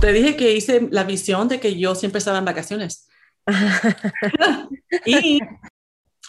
[0.00, 3.08] Te dije que hice la visión de que yo siempre estaba en vacaciones.
[5.06, 5.40] y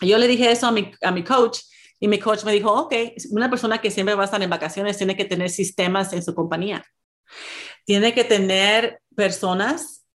[0.01, 1.59] yo le dije eso a mi, a mi coach
[1.99, 2.93] y mi coach me dijo, ok,
[3.31, 6.35] una persona que siempre va a estar en vacaciones tiene que tener sistemas en su
[6.35, 6.85] compañía.
[7.85, 10.05] Tiene que tener personas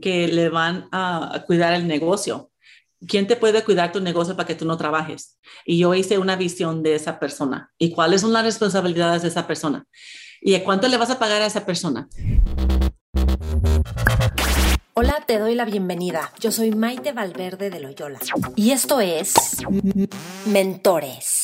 [0.00, 2.50] que le van a, cuidar el negocio.
[3.06, 5.38] ¿Quién te puede cuidar tu negocio para que tú no trabajes?
[5.66, 7.70] Y yo hice una visión de esa persona.
[7.78, 9.86] ¿Y cuáles son las responsabilidades de esa persona?
[10.40, 12.08] ¿Y cuánto le vas a pagar a esa persona?
[14.94, 16.32] Hola, te doy la bienvenida.
[16.38, 18.20] Yo soy Maite Valverde de Loyola.
[18.54, 19.34] Y esto es
[20.46, 21.40] Mentores.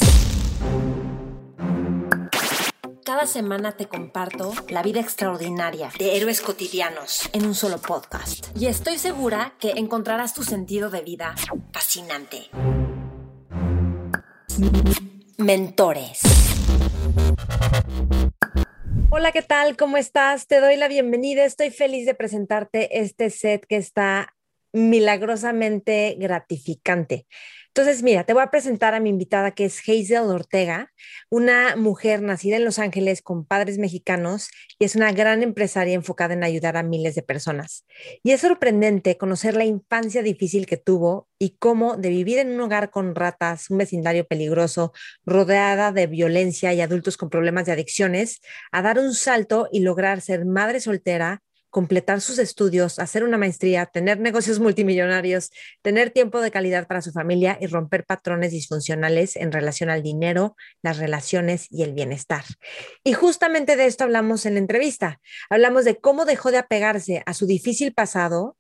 [3.05, 8.47] Cada semana te comparto la vida extraordinaria de héroes cotidianos en un solo podcast.
[8.57, 11.35] Y estoy segura que encontrarás tu sentido de vida
[11.73, 12.51] fascinante.
[15.39, 16.21] Mentores.
[19.13, 19.77] Hola, ¿qué tal?
[19.77, 20.47] ¿Cómo estás?
[20.47, 21.45] Te doy la bienvenida.
[21.45, 24.37] Estoy feliz de presentarte este set que está
[24.73, 27.27] milagrosamente gratificante.
[27.73, 30.93] Entonces, mira, te voy a presentar a mi invitada que es Hazel Ortega,
[31.31, 36.35] una mujer nacida en Los Ángeles con padres mexicanos y es una gran empresaria enfocada
[36.35, 37.87] en ayudar a miles de personas.
[38.25, 42.61] Y es sorprendente conocer la infancia difícil que tuvo y cómo de vivir en un
[42.61, 44.93] hogar con ratas, un vecindario peligroso,
[45.25, 48.41] rodeada de violencia y adultos con problemas de adicciones,
[48.73, 53.87] a dar un salto y lograr ser madre soltera completar sus estudios, hacer una maestría,
[53.87, 55.51] tener negocios multimillonarios,
[55.83, 60.57] tener tiempo de calidad para su familia y romper patrones disfuncionales en relación al dinero,
[60.83, 62.45] las relaciones y el bienestar.
[63.05, 65.21] Y justamente de esto hablamos en la entrevista.
[65.49, 68.57] Hablamos de cómo dejó de apegarse a su difícil pasado,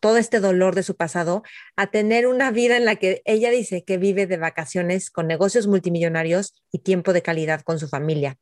[0.00, 1.44] todo este dolor de su pasado,
[1.76, 5.68] a tener una vida en la que ella dice que vive de vacaciones con negocios
[5.68, 8.36] multimillonarios y tiempo de calidad con su familia.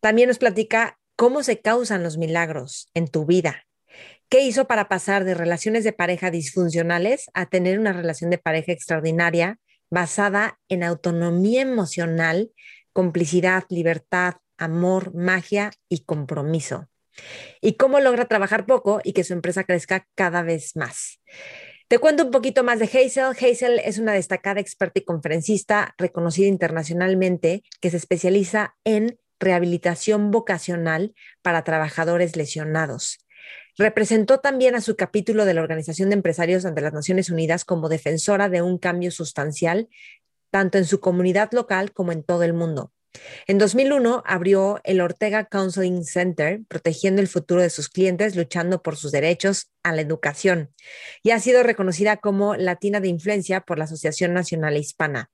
[0.00, 3.66] También nos platica cómo se causan los milagros en tu vida.
[4.28, 8.72] ¿Qué hizo para pasar de relaciones de pareja disfuncionales a tener una relación de pareja
[8.72, 9.58] extraordinaria
[9.90, 12.50] basada en autonomía emocional,
[12.92, 16.88] complicidad, libertad, amor, magia y compromiso?
[17.60, 21.20] ¿Y cómo logra trabajar poco y que su empresa crezca cada vez más?
[21.86, 23.36] Te cuento un poquito más de Hazel.
[23.38, 31.14] Hazel es una destacada experta y conferencista reconocida internacionalmente que se especializa en rehabilitación vocacional
[31.42, 33.18] para trabajadores lesionados.
[33.76, 37.88] Representó también a su capítulo de la Organización de Empresarios ante las Naciones Unidas como
[37.88, 39.88] defensora de un cambio sustancial,
[40.50, 42.92] tanto en su comunidad local como en todo el mundo.
[43.46, 48.96] En 2001 abrió el Ortega Counseling Center, protegiendo el futuro de sus clientes, luchando por
[48.96, 50.72] sus derechos a la educación,
[51.22, 55.30] y ha sido reconocida como Latina de Influencia por la Asociación Nacional Hispana.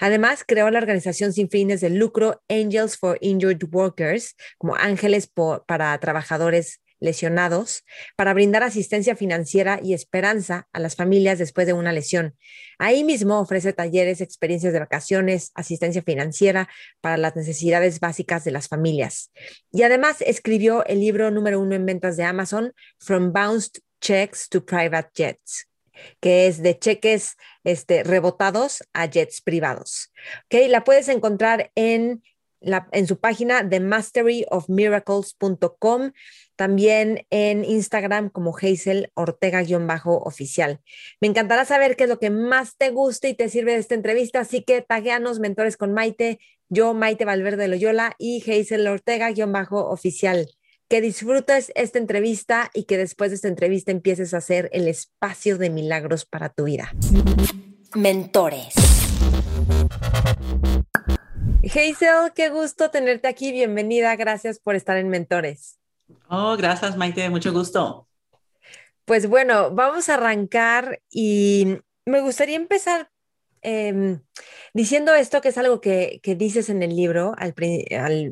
[0.00, 5.30] Además, creó la organización sin fines de lucro Angels for Injured Workers, como ángeles
[5.66, 7.84] para trabajadores lesionados,
[8.16, 12.36] para brindar asistencia financiera y esperanza a las familias después de una lesión.
[12.78, 16.68] Ahí mismo ofrece talleres, experiencias de vacaciones, asistencia financiera
[17.00, 19.30] para las necesidades básicas de las familias.
[19.70, 24.64] Y además escribió el libro número uno en ventas de Amazon, From Bounced Checks to
[24.64, 25.68] Private Jets
[26.20, 30.12] que es de cheques este, rebotados a jets privados.
[30.46, 32.22] Okay, la puedes encontrar en,
[32.60, 36.12] la, en su página de masteryofmiracles.com,
[36.56, 40.80] también en Instagram como Hazel Ortega-oficial.
[41.20, 43.94] Me encantará saber qué es lo que más te gusta y te sirve de esta
[43.94, 50.48] entrevista, así que tagueanos Mentores con Maite, yo Maite Valverde Loyola y Hazel Ortega-oficial
[50.88, 55.58] que disfrutes esta entrevista y que después de esta entrevista empieces a hacer el espacio
[55.58, 56.92] de milagros para tu vida.
[57.94, 58.74] Mentores.
[61.62, 63.52] Hazel, qué gusto tenerte aquí.
[63.52, 64.16] Bienvenida.
[64.16, 65.78] Gracias por estar en Mentores.
[66.28, 67.28] Oh, gracias, Maite.
[67.28, 68.08] Mucho gusto.
[69.04, 73.10] Pues bueno, vamos a arrancar y me gustaría empezar
[73.62, 74.20] Em,
[74.74, 77.54] diciendo esto, que es algo que, dices en el libro, al,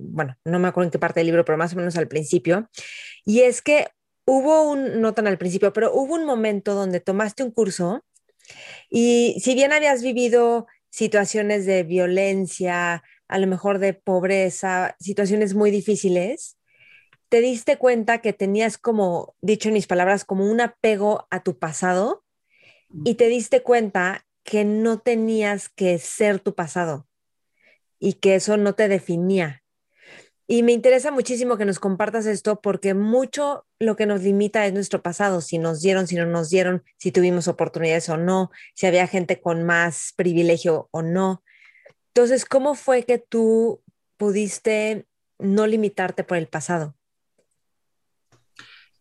[0.02, 2.70] bueno, no me acuerdo en qué parte del libro, pero más o menos al principio,
[3.24, 3.88] y es que
[4.24, 8.04] hubo un, no tan al principio, pero hubo un momento donde tomaste un curso
[8.90, 15.70] y si bien habías vivido situaciones de violencia, a lo mejor de pobreza, situaciones muy
[15.70, 16.58] difíciles,
[17.28, 21.58] te diste cuenta que tenías como, dicho en mis palabras, como un apego a tu
[21.58, 22.24] pasado
[23.04, 27.06] y te diste cuenta que no tenías que ser tu pasado
[27.98, 29.62] y que eso no te definía.
[30.48, 34.72] Y me interesa muchísimo que nos compartas esto porque mucho lo que nos limita es
[34.72, 38.86] nuestro pasado, si nos dieron, si no nos dieron, si tuvimos oportunidades o no, si
[38.86, 41.42] había gente con más privilegio o no.
[42.14, 43.82] Entonces, ¿cómo fue que tú
[44.16, 45.06] pudiste
[45.40, 46.94] no limitarte por el pasado?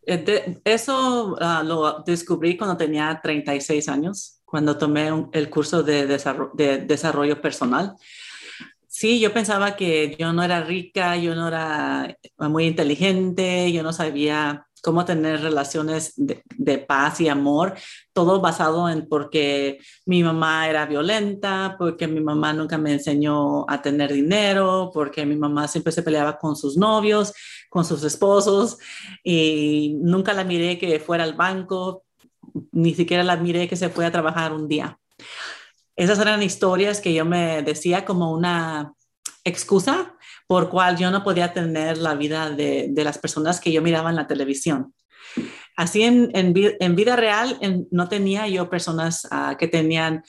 [0.05, 7.95] Eso ah, lo descubrí cuando tenía 36 años, cuando tomé el curso de desarrollo, personal.
[8.87, 13.91] Sí, yo pensaba que yo no era rica, yo no era muy inteligente, yo no
[13.91, 17.73] sabía cómo tener relaciones de, paz y amor,
[18.13, 23.81] todo basado en porque mi mamá era violenta, porque mi mamá nunca me enseñó a
[23.81, 27.33] tener dinero, porque mi mamá siempre se peleaba con sus novios,
[27.67, 28.77] con sus esposos,
[29.23, 32.04] y nunca la miré que fuera al banco,
[32.75, 34.99] ni siquiera la miré que se fue a trabajar un día.
[35.95, 38.93] Esas eran historias que yo me decía como una
[39.45, 40.13] excusa
[40.45, 44.17] por cual yo no podía tener la vida de, las personas que yo miraba en
[44.17, 44.93] la televisión.
[45.77, 47.57] Así en, en, vida real
[47.91, 50.23] no tenía yo personas ah, que tenían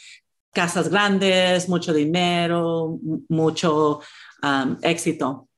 [0.52, 2.98] casas grandes, mucho dinero,
[3.28, 4.00] mucho
[4.82, 5.48] éxito.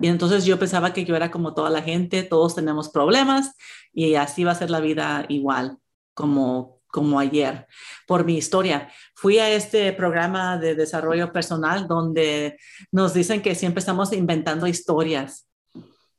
[0.00, 3.52] Y entonces yo pensaba que yo era como toda la gente, todos tenemos problemas
[3.92, 5.78] y así va a ser la vida igual,
[6.16, 7.66] como como ayer
[8.06, 8.90] por mi historia.
[9.14, 12.58] Fui a este programa de desarrollo personal donde
[12.90, 15.46] nos dicen que siempre estamos inventando historias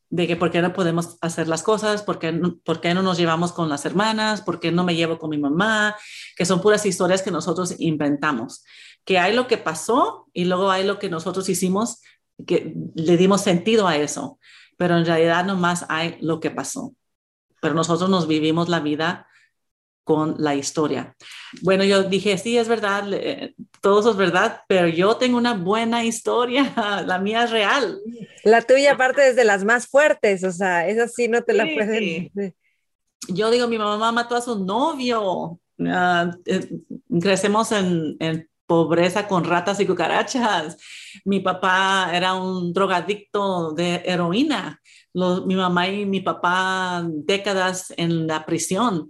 [0.10, 2.32] de que por qué no podemos hacer las cosas, por qué,
[2.64, 5.40] por qué no nos llevamos con las hermanas, por qué no me llevo con mi
[5.40, 5.96] mamá,
[6.36, 8.64] que son puras historias que nosotros inventamos,
[9.04, 12.02] que hay lo que pasó y luego hay lo que nosotros hicimos,
[12.46, 14.38] que le dimos sentido a eso,
[14.78, 16.94] pero en realidad nomás hay lo que pasó.
[17.62, 19.28] Pero nosotros nos vivimos la vida
[20.08, 21.14] con la historia.
[21.64, 23.04] Bueno, yo dije, sí, es verdad,
[23.82, 26.74] todo eso es verdad, pero yo tengo una buena historia,
[27.06, 28.00] la mía es real.
[28.46, 31.66] La tuya aparte es de las más fuertes, o sea, esa sí no te la
[31.66, 32.32] pueden...
[33.28, 36.70] Yo digo, mi mamá mató a su novio, eh,
[37.20, 40.78] crecemos en, en pobreza con ratas y cucarachas.
[41.26, 44.80] Mi papá era un drogadicto de heroína.
[45.46, 49.10] mi mamá y mi papá décadas en la prisión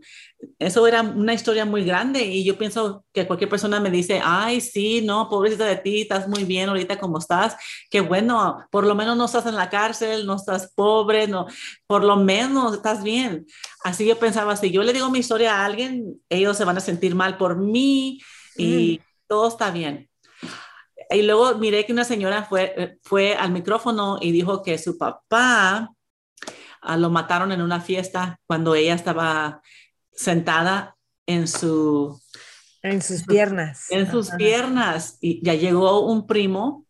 [0.60, 4.62] eso era una historia muy grande y yo pienso que cualquier persona me dice, ay,
[4.62, 7.56] sí, no, pobrecita de ti, estás muy bien ahorita como estás,
[7.90, 11.48] qué bueno, por lo menos no estás en la cárcel, no estás pobre, no,
[11.88, 13.46] por lo menos estás bien.
[13.84, 16.82] Así yo pensaba, si yo le digo mi historia a alguien, ellos se van a
[16.82, 18.20] sentir mal por mí
[18.56, 19.06] y mm.
[19.28, 20.10] todo está bien.
[21.10, 25.92] Y luego miré que una señora fue, fue al micrófono y dijo que su papá
[26.82, 29.62] ah, lo mataron en una fiesta cuando ella estaba
[30.18, 32.20] sentada en su...
[32.82, 33.86] En sus piernas.
[33.90, 35.18] En sus piernas.
[35.22, 36.86] Y ya llegó un primo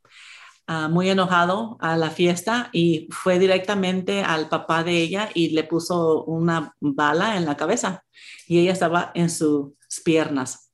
[0.66, 5.64] ah, muy enojado a la fiesta y fue directamente al papá de ella y le
[5.64, 8.04] puso una bala en la cabeza
[8.48, 9.74] y ella estaba en sus
[10.04, 10.72] piernas.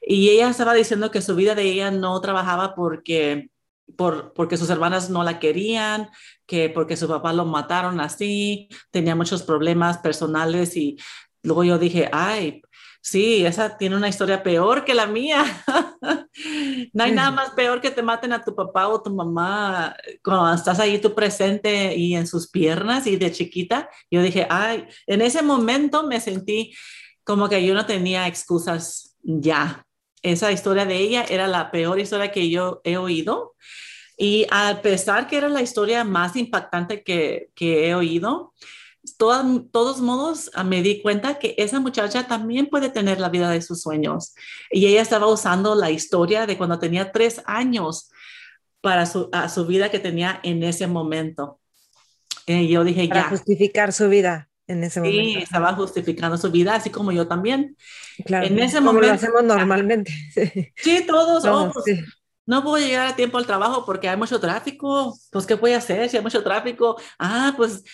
[0.00, 3.50] Y ella estaba diciendo que su vida de ella no trabajaba porque,
[3.96, 6.08] por, porque sus hermanas no la querían,
[6.46, 10.96] que porque su papá lo mataron así, tenía muchos problemas personales y
[11.42, 12.62] Luego yo dije, ay,
[13.00, 15.44] sí, esa tiene una historia peor que la mía.
[16.92, 20.52] no hay nada más peor que te maten a tu papá o tu mamá cuando
[20.52, 23.88] estás ahí tú presente y en sus piernas y de chiquita.
[24.10, 26.74] Yo dije, ay, en ese momento me sentí
[27.24, 29.86] como que yo no tenía excusas ya.
[30.22, 33.54] Esa historia de ella era la peor historia que yo he oído.
[34.18, 38.52] Y a pesar que era la historia más impactante que, que he oído,
[39.16, 43.62] todos modos, ah, me di cuenta que esa muchacha también puede tener la vida de
[43.62, 44.34] sus sueños.
[44.70, 48.10] Y ella estaba usando la historia de cuando tenía tres años
[48.80, 51.60] para su, su vida que tenía en ese momento.
[52.46, 55.22] Y yo dije, para justificar su vida en ese momento.
[55.22, 57.76] Sí, estaba justificando su vida, así como yo también.
[58.24, 60.12] Claro, en ese como momento, lo hacemos normalmente.
[60.76, 61.76] Sí, todos, todos.
[61.76, 62.00] Oh, sí
[62.46, 65.78] no puedo llegar a tiempo al trabajo porque hay mucho tráfico, pues ¿qué voy a
[65.78, 66.96] hacer si hay mucho tráfico?
[67.18, 67.84] Ah, pues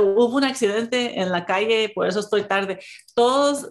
[0.00, 2.78] hubo un accidente en la calle, por eso estoy tarde.
[3.14, 3.66] Todos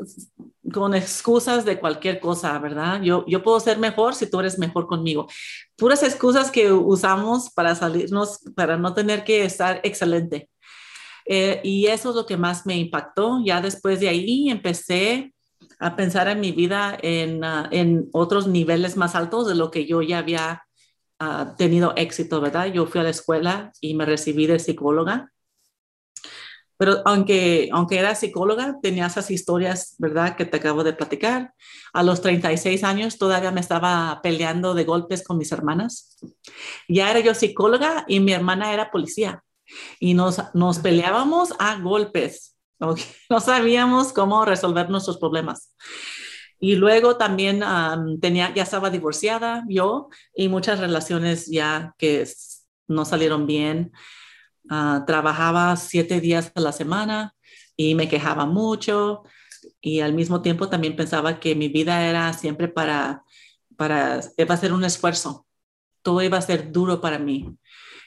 [0.72, 3.02] con excusas de cualquier cosa, ¿verdad?
[3.02, 5.28] Yo, yo puedo ser mejor si tú eres mejor conmigo.
[5.76, 10.50] Puras excusas que usamos para salirnos, para no tener que estar excelente.
[11.26, 13.42] Eh, y eso es lo que más me impactó.
[13.44, 15.34] Ya después de ahí empecé
[15.84, 19.86] a pensar en mi vida en, ah, en, otros niveles más altos de lo que
[19.86, 20.64] yo ya había
[21.20, 22.68] ah, tenido éxito, ¿verdad?
[22.68, 25.32] Yo fui a la escuela y me recibí de psicóloga.
[26.78, 30.36] Pero aunque, aunque era psicóloga, tenía esas historias, ¿verdad?
[30.36, 31.54] Que te acabo de platicar.
[31.94, 36.18] A los 36 años todavía me estaba peleando de golpes con mis hermanas.
[36.88, 39.44] Ya era yo psicóloga y mi hermana era policía.
[40.00, 42.53] Y nos, nos peleábamos a golpes
[43.30, 45.74] no sabíamos cómo resolver nuestros problemas.
[46.60, 47.62] Y luego también
[48.22, 52.26] tenía, ya estaba divorciada yo y muchas relaciones ya que
[52.88, 53.92] no salieron bien.
[54.70, 57.36] ah, trabajaba siete días a la semana
[57.76, 59.24] y me quejaba mucho
[59.82, 63.24] y al mismo tiempo también pensaba que mi vida era siempre para,
[63.76, 65.46] para, iba a ser un esfuerzo,
[66.02, 67.58] todo iba a ser duro para mí.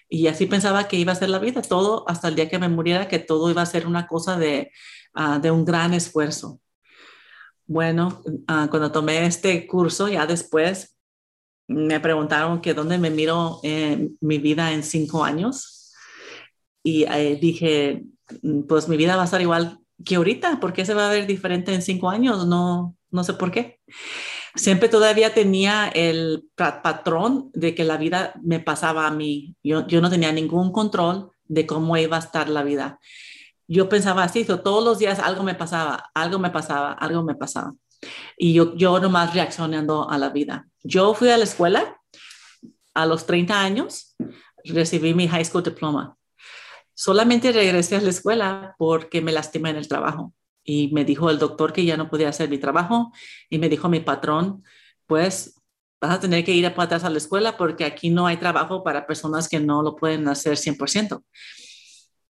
[0.08, 2.68] Y así pensaba que iba a ser la vida, todo hasta el día que me
[2.68, 4.70] muriera, que todo iba a ser una cosa de,
[5.14, 6.60] ah, de un gran esfuerzo.
[7.66, 10.96] Bueno, ah, cuando tomé este curso, ya después
[11.68, 15.92] me preguntaron que dónde me miro en mi vida en cinco años.
[16.82, 18.04] Y eh, dije,
[18.42, 21.12] mm, pues mi vida va a estar igual que ahorita, ¿por qué se va a
[21.12, 22.46] ver diferente en cinco años?
[22.46, 23.80] No, no sé por qué.
[24.56, 29.54] Siempre todavía tenía el patrón de que la vida me pasaba a mí.
[29.62, 32.98] Yo, no tenía ningún control de cómo iba a estar la vida
[33.68, 37.74] yo pensaba así, todos los días algo me pasaba, algo me pasaba, algo me pasaba.
[38.36, 40.68] Y yo, yo nomás reaccionando a la vida.
[40.82, 42.00] Yo fui a la escuela
[42.94, 44.14] a los 30 años,
[44.64, 46.16] recibí mi high school diploma.
[46.94, 50.32] Solamente regresé a la escuela porque me lastimé en el trabajo.
[50.66, 53.12] Y me dijo el doctor que ya no podía hacer mi trabajo.
[53.48, 54.64] Y me dijo mi patrón,
[55.06, 55.62] pues
[56.00, 58.82] vas a tener que ir a atrás a la escuela porque aquí no hay trabajo
[58.82, 61.22] para personas que no lo pueden hacer 100%.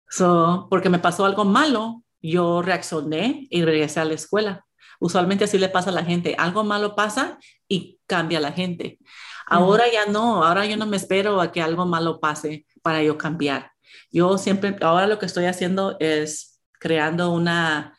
[0.09, 4.65] So, porque me pasó algo malo, yo reaccioné y regresé a la escuela.
[4.99, 6.35] Usualmente así le pasa a la gente.
[6.37, 8.99] Algo malo pasa y cambia la gente.
[9.45, 13.17] Ahora ya no, ahora yo no me espero a que algo malo pase para yo
[13.17, 13.71] cambiar.
[14.11, 17.96] Yo siempre, ahora lo que estoy haciendo es creando una,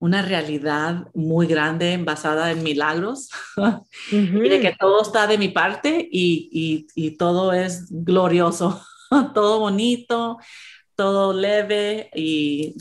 [0.00, 3.28] una realidad muy grande basada en milagros
[4.10, 8.82] y de que todo está de mi parte y, y, y todo es glorioso,
[9.34, 10.38] todo bonito,
[10.96, 12.76] todo leve y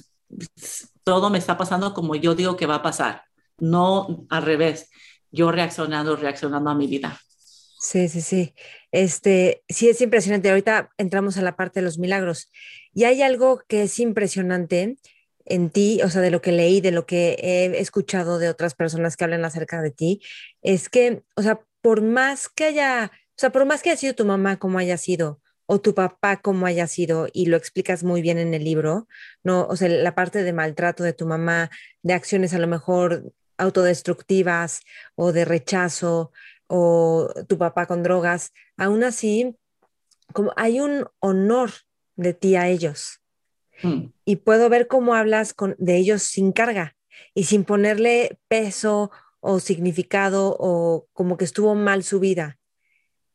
[1.03, 3.23] todo me está pasando como yo digo que va a pasar,
[3.57, 4.89] no al revés,
[5.29, 7.19] yo reaccionando, reaccionando a mi vida.
[7.79, 8.53] Sí, sí, sí.
[8.91, 10.49] Este, sí es impresionante.
[10.49, 12.51] Ahorita entramos a la parte de los milagros.
[12.93, 14.97] Y hay algo que es impresionante
[15.49, 18.75] en ti, o sea, de lo que leí, de lo que he escuchado de otras
[18.75, 20.21] personas que hablan acerca de ti,
[20.61, 24.15] es que, o sea, por más que haya, o sea, por más que haya sido
[24.15, 28.21] tu mamá como haya sido, o tu papá como haya sido, y lo explicas muy
[28.21, 29.07] bien en el libro,
[29.43, 29.67] ¿no?
[29.67, 31.69] O sea, la parte de maltrato de tu mamá,
[32.01, 34.81] de acciones a lo mejor autodestructivas
[35.15, 36.31] o de rechazo,
[36.67, 39.55] o tu papá con drogas, aún así,
[40.33, 41.71] como hay un honor
[42.15, 43.18] de ti a ellos.
[43.83, 44.11] Mm.
[44.25, 46.95] Y puedo ver cómo hablas con, de ellos sin carga
[47.33, 52.59] y sin ponerle peso o significado o como que estuvo mal su vida.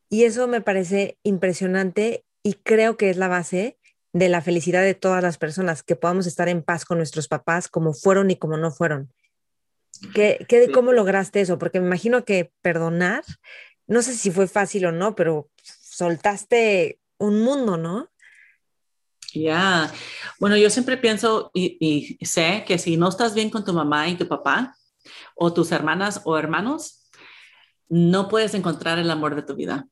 [0.09, 3.79] Y eso me parece impresionante y creo que es la base
[4.13, 7.69] de la felicidad de todas las personas, que podamos estar en paz con nuestros papás
[7.69, 9.13] como fueron y como no fueron.
[10.15, 11.59] ¿Qué, qué, ¿Cómo lograste eso?
[11.59, 13.25] Porque me imagino que perdonar,
[13.87, 18.11] no sé si fue fácil o no, pero soltaste un mundo, ¿no?
[19.35, 19.93] Ya,
[20.39, 21.77] bueno, yo siempre pienso y,
[22.21, 24.77] y, sé que si no estás bien con tu mamá y tu papá,
[25.35, 27.11] o tus hermanas o hermanos,
[27.89, 29.89] no puedes encontrar el amor de tu vida.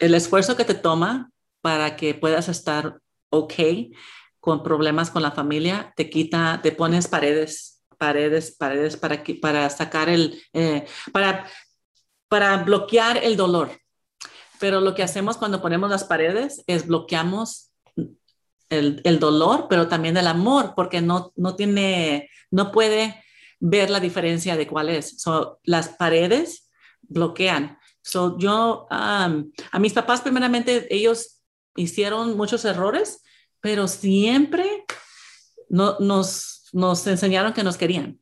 [0.00, 1.30] El esfuerzo que te toma
[1.60, 3.54] para que puedas estar ok
[4.40, 10.08] con problemas con la familia, te quita, te pones paredes, paredes, paredes para, para sacar
[10.08, 11.46] el, eh, para,
[12.28, 13.70] para bloquear el dolor.
[14.60, 17.67] Pero lo que hacemos cuando ponemos las paredes es bloqueamos
[18.70, 23.22] el, el dolor, pero también el amor, porque no, no tiene, no puede
[23.60, 25.22] ver la diferencia de cuál es.
[25.64, 26.70] las paredes
[27.02, 27.78] bloquean.
[28.02, 29.28] So, yo, a
[29.78, 31.40] mis papás, primeramente, ellos
[31.76, 33.22] hicieron muchos errores,
[33.60, 34.84] pero siempre
[35.68, 38.20] no, nos, nos enseñaron que nos querían.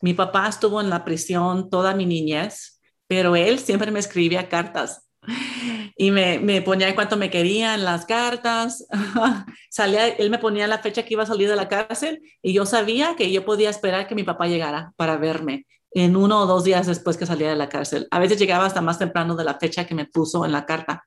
[0.00, 5.05] Mi papá estuvo en la prisión toda mi niñez, pero él siempre me escribía cartas
[5.96, 8.86] y me, me ponía en cuanto me querían las cartas.
[9.70, 12.66] Salía, él me ponía la fecha que iba a salir de la cárcel y yo
[12.66, 16.64] sabía que yo podía esperar que mi papá llegara para verme en uno o dos
[16.64, 18.06] días después que salía de la cárcel.
[18.10, 21.06] A veces llegaba hasta más temprano de la fecha que me puso en la carta.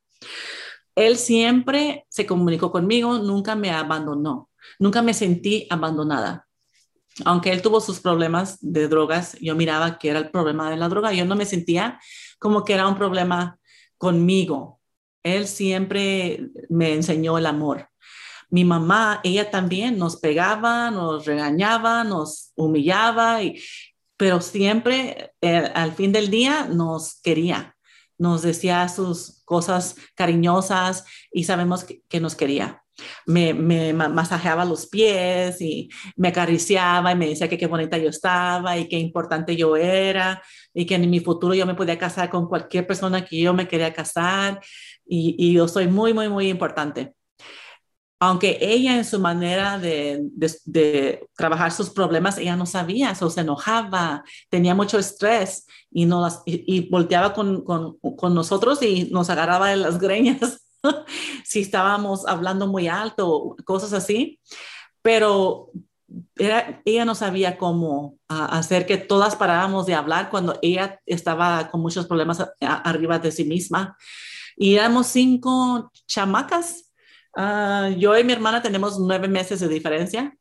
[0.95, 4.49] Él siempre se comunicó conmigo, nunca me abandonó,
[4.79, 6.47] nunca me sentí abandonada.
[7.23, 10.89] Aunque él tuvo sus problemas de drogas, yo miraba que era el problema de la
[10.89, 11.99] droga, yo no me sentía
[12.39, 13.58] como que era un problema
[13.99, 14.81] conmigo.
[15.21, 17.89] Él siempre me enseñó el amor.
[18.49, 23.61] Mi mamá, ella también nos pegaba, nos regañaba, nos humillaba y,
[24.17, 27.77] pero siempre eh, al fin del día nos quería,
[28.17, 32.83] nos decía sus cosas cariñosas y sabemos que, nos quería.
[33.25, 38.09] Me, me, masajeaba los pies y me acariciaba y me decía que qué bonita yo
[38.09, 40.41] estaba y qué importante yo era
[40.73, 43.67] y que en mi futuro yo me podía casar con cualquier persona que yo me
[43.67, 44.59] quería casar
[45.05, 47.13] y, y yo soy muy, muy, muy importante.
[48.21, 50.19] aunque ella en su manera de,
[50.65, 56.41] de, trabajar sus problemas, ella no sabía, o se enojaba, tenía mucho estrés y, nos,
[56.45, 60.68] y, volteaba con, con, con, nosotros y nos agarraba de las greñas
[61.45, 64.39] si estábamos hablando muy alto, cosas así.
[65.01, 65.71] Pero
[66.37, 72.07] ella no sabía cómo hacer que todas paráramos de hablar cuando ella estaba con muchos
[72.07, 73.97] problemas arriba de sí misma.
[74.57, 76.89] Y éramos cinco chamacas
[77.35, 80.35] Ah, yo y mi hermana tenemos nueve meses de diferencia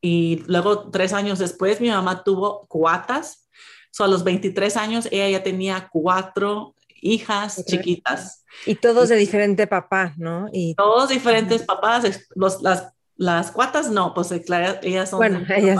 [0.00, 3.48] y luego tres años después mi mamá tuvo cuatas.
[3.90, 8.44] So, a los 23 años ella ya tenía cuatro hijas chiquitas.
[8.64, 10.48] Y todos de diferente papá, ¿no?
[10.52, 12.04] Y todos diferentes papás.
[12.34, 15.18] Los, las, las cuatas no, pues ellas son.
[15.18, 15.78] Bueno, ellas.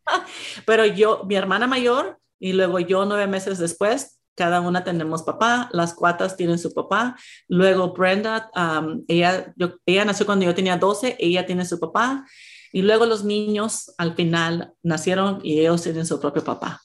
[0.66, 5.68] Pero yo, mi hermana mayor y luego yo nueve meses después cada una tenemos papá,
[5.72, 7.16] las cuatas tienen su papá.
[7.48, 9.52] Luego Brenda, um, ella,
[9.86, 12.26] ella nació cuando yo tenía 12, ella tiene su papá.
[12.72, 16.80] Y luego los niños al final nacieron y ellos tienen su propio papá.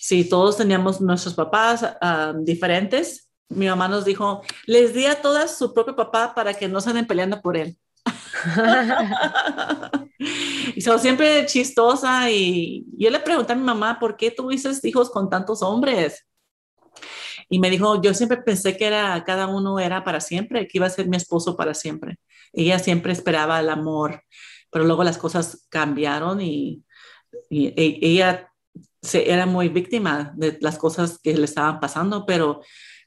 [0.00, 5.56] Si todos teníamos nuestros papás um, diferentes, mi mamá nos dijo, les di a todas
[5.56, 7.76] su propio papá para que no se anden peleando por él.
[10.74, 15.10] y soy siempre chistosa y yo le pregunté a mi mamá, ¿por qué tuviste hijos
[15.10, 16.26] con tantos hombres?
[17.48, 20.86] Y me dijo, yo siempre pensé que era, cada uno era para siempre, que iba
[20.86, 22.18] a ser mi esposo para siempre.
[22.52, 24.22] Ella siempre esperaba el amor,
[24.70, 26.84] pero luego las cosas cambiaron y,
[27.48, 28.52] y e, ella
[29.06, 32.60] se, era muy víctima de las cosas que le estaban pasando, pero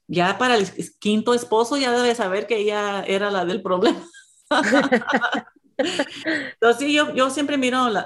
[0.08, 0.68] ya para el
[1.00, 4.02] quinto esposo ya debe saber que ella era la del problema.
[5.78, 8.06] Entonces, yo, yo siempre miro la,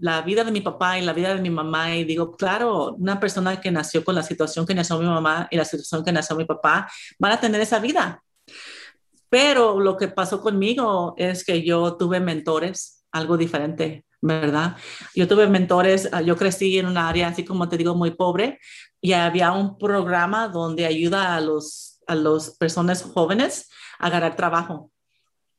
[0.00, 3.20] la, vida de mi papá y la vida de mi mamá y digo, claro, una
[3.20, 6.36] persona que nació con la situación que nació mi mamá y la situación que nació
[6.36, 8.22] mi papá van a tener esa vida.
[9.28, 14.76] Pero lo que pasó conmigo es que yo tuve mentores, algo diferente, ¿verdad?
[15.14, 18.58] Yo tuve mentores, ah, yo crecí en un área, así como te digo, muy pobre
[19.00, 24.92] y había un programa donde ayuda a los a las personas jóvenes a ganar trabajo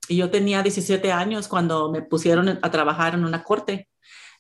[0.07, 3.89] y yo tenía 17 años cuando me pusieron a trabajar en una corte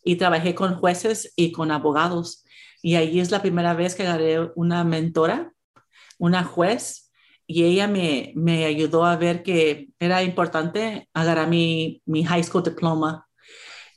[0.03, 2.43] y trabajé con jueces y con abogados.
[2.81, 5.53] Y ahí es la primera vez que agarré una mentora,
[6.17, 7.11] una juez,
[7.47, 12.63] y ella me, me ayudó a ver que era importante agarrar mi, mi high school
[12.63, 13.27] diploma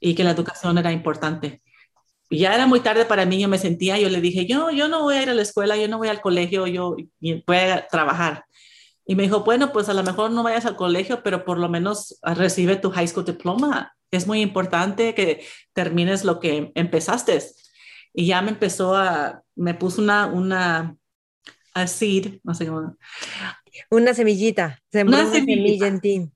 [0.00, 1.62] y que la educación era importante.
[2.28, 4.88] Y ya era muy tarde para mí, yo me sentía, yo le dije, yo, yo
[4.88, 7.86] no voy a ir a la escuela, yo no voy al colegio, yo voy a
[7.88, 8.44] trabajar.
[9.06, 11.68] Y me dijo, bueno, pues a lo mejor no vayas al colegio, pero por lo
[11.68, 13.94] menos recibe tu high school diploma.
[14.10, 17.38] Es muy importante que termines lo que empezaste.
[18.12, 20.96] Y ya me empezó a, me puso una, una,
[21.74, 22.96] a seed, no sé cómo.
[23.90, 26.30] Una semillita, una, semilla en ti.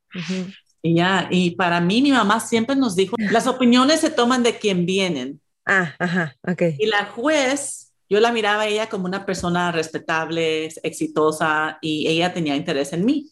[0.83, 4.59] Y ya, y para mí, mi mamá siempre nos dijo, las opiniones se toman de
[4.59, 5.41] quien vienen.
[5.67, 6.63] Ah, ajá, ok.
[6.79, 12.33] Y la juez yo la miraba a ella como una persona respetable, exitosa y ella
[12.35, 13.31] tenía interés en mí.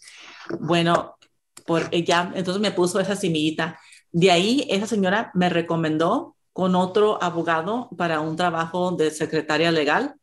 [0.61, 1.17] Bueno,
[1.67, 3.79] por ella, entonces me puso esa semillita.
[4.13, 10.15] De ahí esa señora me recomendó con otro abogado para un trabajo de secretaria legal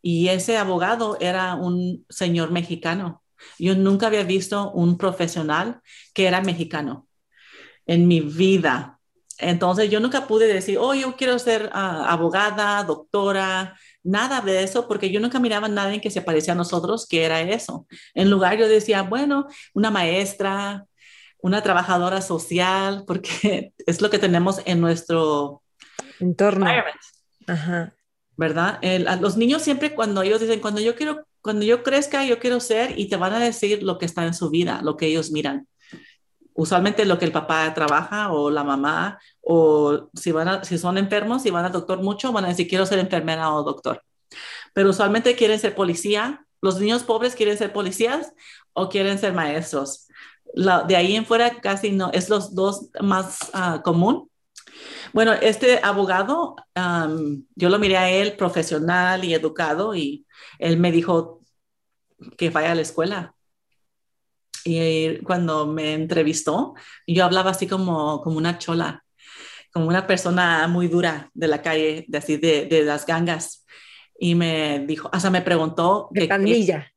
[0.00, 3.24] y ese abogado era un señor mexicano.
[3.58, 5.80] Yo nunca había visto un profesional
[6.14, 7.06] que era mexicano
[7.86, 8.98] en mi vida.
[9.38, 14.88] Entonces yo nunca pude decir, oh, yo quiero ser ah, abogada, doctora, nada de eso,
[14.88, 17.86] porque yo nunca miraba a nadie que se parecía a nosotros, que era eso.
[18.14, 20.86] En lugar yo decía, bueno, una maestra,
[21.38, 25.62] una trabajadora social, porque es lo que tenemos en nuestro
[26.18, 26.66] entorno.
[28.38, 28.80] ¿Verdad?
[29.20, 32.98] los niños siempre cuando ellos dicen, cuando yo quiero, cuando yo crezca, yo quiero ser,
[32.98, 35.68] y te van a decir lo que está en su vida, lo que ellos miran.
[36.54, 41.46] Usualmente lo que el papá trabaja o la mamá o si, van si son enfermos
[41.46, 44.02] y van al doctor mucho, van a decir, quiero ser enfermera o doctor.
[44.74, 46.44] Pero usualmente quieren ser policía.
[46.60, 48.32] Los niños pobres quieren ser policías
[48.72, 50.08] o quieren ser maestros.
[50.88, 54.28] de ahí en fuera casi no, es los dos más uh, común.
[55.12, 56.56] Bueno, este abogado,
[57.54, 60.26] yo lo miré a él profesional y educado y
[60.58, 61.35] él me dijo
[62.36, 63.34] que vaya a la escuela.
[64.64, 66.74] Y cuando me entrevistó,
[67.06, 69.06] yo hablaba así como, como una chola
[69.76, 73.66] como una persona muy dura de la calle, de así, de, de las gangas.
[74.18, 76.08] Y me dijo, sea, me preguntó...
[76.14, 76.90] ¿Qué pandilla?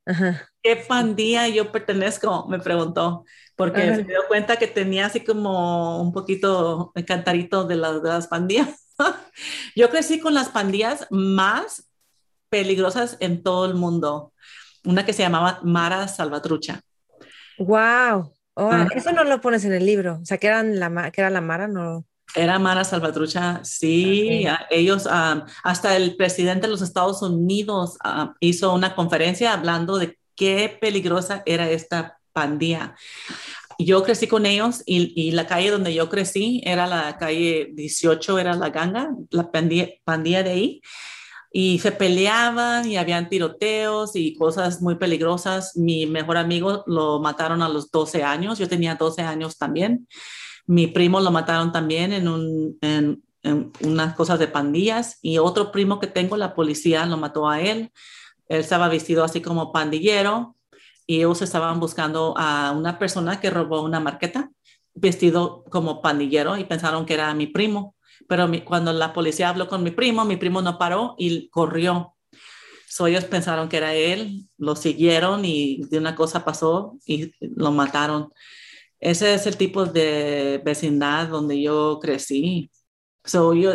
[0.62, 2.48] ¿Qué pandilla yo pertenezco?
[2.48, 7.76] Me preguntó, porque se dio cuenta que tenía así como un poquito el cantarito de,
[7.76, 8.94] las de las pandillas.
[9.76, 11.86] yo crecí con las pandillas más
[12.48, 14.32] peligrosas en todo el mundo.
[14.84, 16.80] Una que se llamaba Mara Salvatrucha.
[17.58, 18.32] ¡Wow!
[18.94, 21.40] eso no lo pones en el libro, o sea, que, eran la, que era la
[21.40, 22.04] Mara, no.
[22.34, 27.96] Era Mara Salvatrucha, sí, ellos, hasta el presidente de los Estados Unidos
[28.40, 32.94] hizo una conferencia hablando de qué peligrosa era esta pandilla.
[33.78, 38.54] Yo crecí con ellos y, la calle donde yo crecí era la calle 18, era
[38.54, 40.82] la ganga, la pandilla, pandilla de ahí
[41.52, 45.76] y se peleaban y habían tiroteos y cosas muy peligrosas.
[45.76, 50.06] Mi mejor amigo lo mataron a los 12 años, yo tenía 12 años también.
[50.66, 53.22] Mi primo lo mataron también en, un, en,
[53.80, 57.90] unas cosas de pandillas y otro primo que tengo, la policía lo mató a él.
[58.48, 60.56] Él estaba vestido así como pandillero
[61.06, 64.50] y ellos estaban buscando a una persona que robó una marqueta
[64.94, 67.96] vestido como pandillero y pensaron que era mi primo
[68.30, 72.14] pero cuando la policía habló con mi primo, mi primo no paró y corrió.
[72.86, 77.72] So ellos pensaron que era él, lo siguieron y de una cosa pasó y lo
[77.72, 78.32] mataron.
[79.00, 82.70] Ese es el tipo de vecindad donde yo crecí.
[83.24, 83.72] So yo,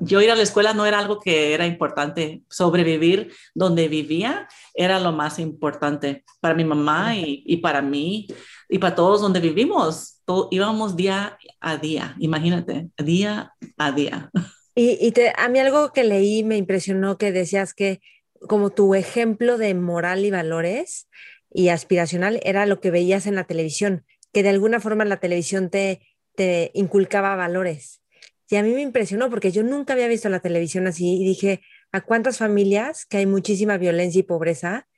[0.00, 2.44] yo ir a la escuela no era algo que era importante.
[2.48, 8.28] Sobrevivir donde vivía era lo más importante para mi mamá y, y para mí
[8.68, 10.21] y para todos donde vivimos.
[10.50, 14.30] Íbamos día a día, imagínate, día a día.
[14.74, 18.00] Y, a mí algo que leí me impresionó que decías que
[18.48, 21.08] como tu ejemplo de moral y valores
[21.52, 25.68] y aspiracional era lo que veías en la televisión, que de alguna forma la televisión
[25.70, 26.00] te,
[26.34, 28.02] te inculcaba valores.
[28.48, 31.62] Y a mí me impresionó porque yo nunca había visto la televisión así y dije,
[31.90, 34.88] ¿a cuántas familias que hay muchísima violencia y pobreza?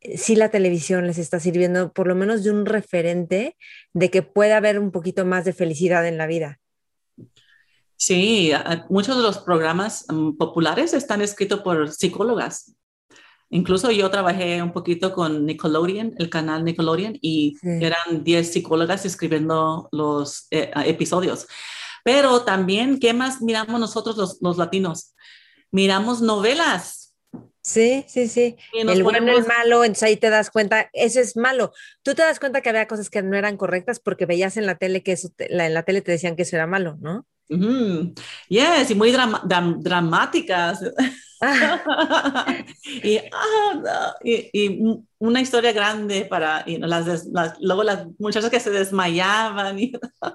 [0.00, 3.56] Eh, sí la televisión les está sirviendo por lo menos de un referente
[3.92, 6.60] de que puede haber un poquito más de felicidad en la vida.
[7.96, 8.52] Sí,
[8.88, 12.76] muchos de los programas mm, populares están escritos por psicólogas.
[13.50, 19.88] Incluso yo trabajé un poquito con Nickelodeon, el canal Nickelodeon, y eran 10 psicólogas escribiendo
[19.90, 21.46] los eh, episodios.
[22.04, 25.14] Pero también, ¿qué más miramos nosotros los, los latinos?
[25.70, 26.97] Miramos novelas
[27.68, 28.56] Sí, sí, sí.
[28.72, 31.70] El bueno, el malo, entonces ahí te das cuenta, eso es malo.
[32.02, 34.76] Tú te das cuenta que había cosas que no eran correctas porque veías en la
[34.76, 37.26] tele que eso, en la tele te decían que eso era malo, ¿no?
[38.48, 40.80] Yes, y muy dramáticas.
[43.02, 44.82] y, ah, y,
[45.18, 47.28] una historia grande para las,
[47.60, 49.92] luego las muchachas que se desmayaban y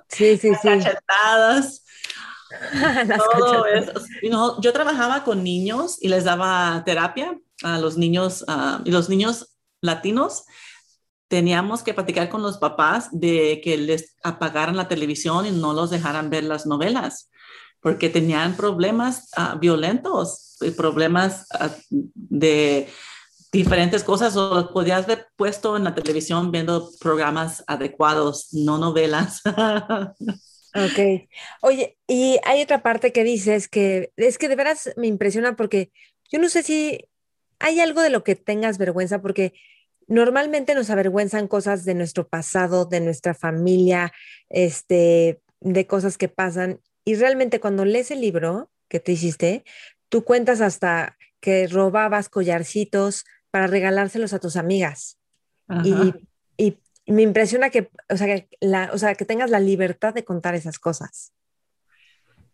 [0.08, 0.70] sí, sí, sí.
[3.40, 3.94] Todo eso.
[4.62, 8.46] yo trabajaba con niños y les daba terapia a los niños
[8.86, 10.44] y los niños latinos.
[11.28, 15.90] Teníamos que platicar con los papás de que les apagaran la televisión y no los
[15.90, 17.32] dejaran ver las novelas,
[17.82, 22.88] porque tenían problemas uh, violentos, problemas ah, de
[23.52, 29.42] diferentes cosas o los podías ver puesto en la televisión viendo programas adecuados, no novelas.
[30.76, 31.30] Ok.
[31.62, 35.92] Oye, y hay otra parte que dices que es que de veras me impresiona porque
[36.32, 37.10] yo no sé si
[37.60, 39.54] hay algo de lo que tengas vergüenza, porque
[40.08, 44.12] normalmente nos avergüenzan cosas de nuestro pasado, de nuestra familia,
[44.50, 46.82] este, de cosas que pasan.
[47.06, 49.64] Y realmente cuando lees el libro que tú hiciste,
[50.10, 55.20] tú cuentas hasta que robabas collarcitos para regalárselos a tus amigas.
[55.84, 56.14] Y, y,
[57.06, 60.56] me impresiona que, o sea, que, la, o sea, que tengas la libertad de contar
[60.56, 61.34] esas cosas.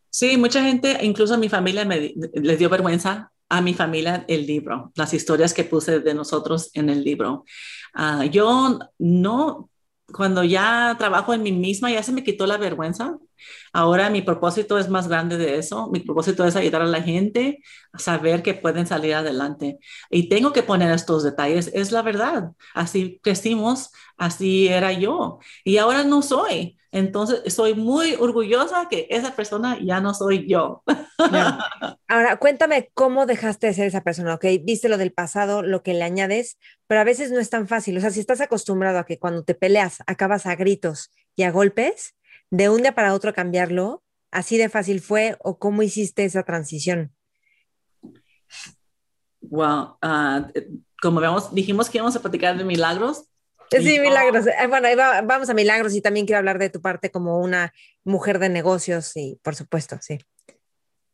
[0.09, 4.45] Sí, mucha gente, incluso a mi familia, me, les dio vergüenza a mi familia el
[4.45, 7.45] libro, las historias que puse de nosotros en el libro.
[7.93, 9.69] Ah, yo no,
[10.13, 13.17] cuando ya trabajo en mí misma, ya se me quitó la vergüenza.
[13.73, 15.89] Ahora mi propósito es más grande de eso.
[15.91, 17.59] Mi propósito es ayudar a la gente
[17.93, 19.79] a saber que pueden salir adelante.
[20.09, 21.71] Y tengo que poner estos detalles.
[21.73, 22.51] Es la verdad.
[22.73, 25.39] Así crecimos, así era yo.
[25.63, 26.78] Y ahora no soy.
[26.91, 30.83] Entonces, soy muy orgullosa que esa persona ya no soy yo.
[32.07, 34.45] Ahora, cuéntame cómo dejaste de ser esa persona, ¿ok?
[34.63, 37.97] Viste lo del pasado, lo que le añades, pero a veces no es tan fácil.
[37.97, 41.51] O sea, si estás acostumbrado a que cuando te peleas acabas a gritos y a
[41.51, 42.15] golpes,
[42.49, 47.13] de un día para otro cambiarlo, así de fácil fue o cómo hiciste esa transición?
[49.41, 50.47] Wow, ah,
[51.01, 53.28] como vemos, dijimos que íbamos a platicar de milagros,
[53.69, 54.47] Sí, milagros.
[54.47, 54.87] Eh, bueno,
[55.25, 59.15] vamos a milagros y también quiero hablar de tu parte como una mujer de negocios
[59.15, 60.17] y por supuesto, sí.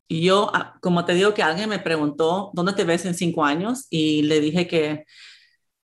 [0.08, 3.44] Y yo, ah, como te digo que alguien me preguntó, ¿dónde te ves en cinco
[3.44, 3.86] años?
[3.90, 5.04] Y le dije que,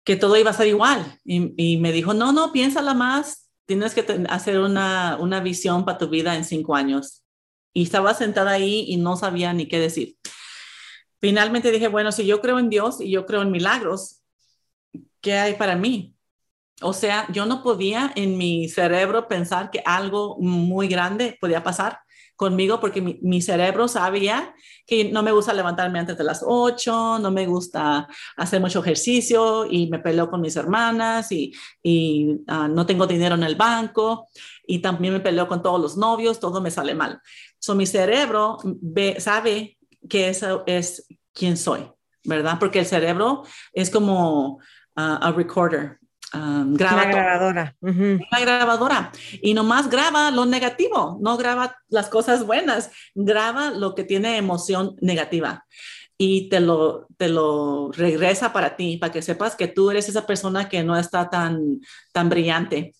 [0.04, 1.20] que todo iba a ser igual.
[1.24, 3.50] Y, y me dijo, no, no, piénsala más.
[3.66, 7.24] Tienes que hacer una, una visión para tu vida en cinco años.
[7.74, 10.18] Y estaba sentada ahí y no sabía ni qué decir.
[11.20, 14.24] Finalmente dije, bueno, si yo creo en Dios y yo creo en milagros,
[15.22, 16.17] ¿qué hay para mí?
[16.82, 22.00] O sea, yo no podía en mi cerebro pensar que algo muy grande podía pasar
[22.38, 24.54] conmigo porque mi, cerebro sabía
[24.86, 29.66] que no me gusta levantarme antes de las 8, no me gusta hacer mucho ejercicio
[29.66, 31.52] y me peleo con mis hermanas y,
[32.48, 34.28] ah, no tengo dinero en el banco
[34.68, 37.20] y también me peleo con todos los novios, todo me sale mal.
[37.58, 38.60] So, mi cerebro
[39.18, 41.92] sabe que eso es quien soy,
[42.24, 42.58] ¿verdad?
[42.60, 44.60] Porque el cerebro es como
[44.96, 45.98] ah, a recorder,
[46.34, 47.76] Um, graba una grabadora.
[47.82, 49.12] Una grabadora.
[49.42, 54.96] Y nomás graba lo negativo, no graba las cosas buenas, graba lo que tiene emoción
[55.00, 55.66] negativa
[56.18, 60.26] y te lo, te lo regresa para ti, para que sepas que tú eres esa
[60.26, 61.80] persona que no está tan,
[62.12, 62.94] tan brillante.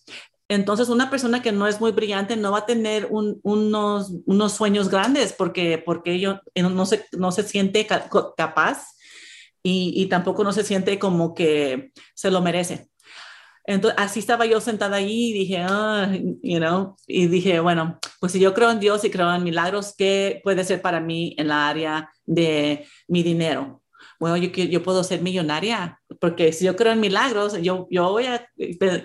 [0.50, 4.90] Entonces, una persona que no es muy brillante no va a tener unos, unos sueños
[4.90, 8.96] grandes porque, porque ello, no, se, no se siente capaz
[9.62, 12.88] y, y tampoco no se siente como que se lo merece.
[13.68, 16.10] Entonces, así estaba yo sentada ahí y dije, ah,
[16.42, 19.94] you know, y dije, bueno, pues si yo creo en Dios y creo en milagros,
[19.98, 23.84] ¿qué puede ser para mí en la área de mi dinero?
[24.22, 28.26] Bueno, yo, yo puedo ser millonaria, porque si yo creo en milagros, yo, yo voy
[28.28, 28.48] a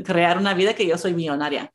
[0.05, 1.73] crear una vida que yo soy millonaria.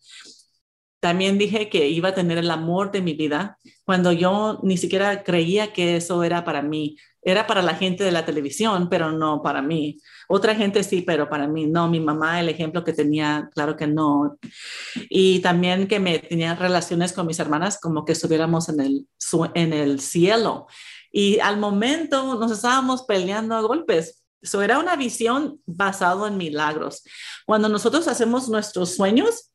[1.01, 5.23] También dije que iba a tener el amor de mi vida cuando yo ni siquiera
[5.23, 6.97] creía que eso era para mí.
[7.21, 9.99] Era para la gente de la televisión, pero no para mí.
[10.27, 11.87] Otra gente sí, pero para mí no.
[11.87, 14.37] Mi mamá, el ejemplo que tenía, claro que no.
[15.09, 19.07] Y también que me tenía relaciones con mis hermanas como que estuviéramos en el,
[19.53, 20.67] en el cielo.
[21.11, 24.23] Y al momento nos estábamos peleando a golpes.
[24.41, 27.03] Eso era una visión basada en milagros.
[27.45, 29.51] Cuando nosotros hacemos nuestros sueños,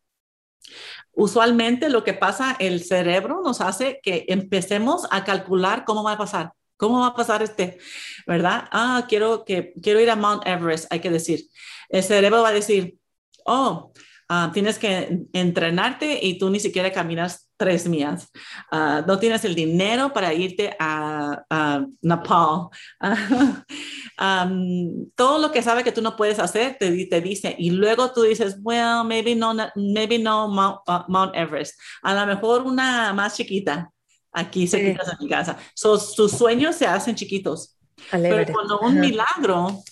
[1.13, 6.19] usualmente lo que pasa, el cerebro nos hace que empecemos a calcular cómo va a
[6.19, 6.53] pasar.
[6.83, 7.79] ¿Cómo va a pasar este?
[8.27, 8.65] ¿Verdad?
[8.73, 11.45] Ah, quiero, que, quiero ir a Mount Everest, hay que decir.
[11.89, 12.97] El cerebro va a decir,
[13.45, 13.93] oh,
[14.29, 18.33] ah, tienes que entrenarte y tú ni siquiera caminas tres millas.
[18.73, 22.67] Ah, no tienes el dinero para irte a, Nepal.
[25.15, 28.23] todo lo que sabe que tú no puedes hacer te, te dice y luego tú
[28.23, 31.79] dices, well, maybe no, maybe no Mount, uh, Mount Everest.
[32.03, 33.93] A lo mejor una más chiquita
[34.33, 35.59] aquí se de mi casa.
[35.75, 37.77] sus sueños se hacen chiquitos.
[38.11, 39.83] Pero cuando un milagro,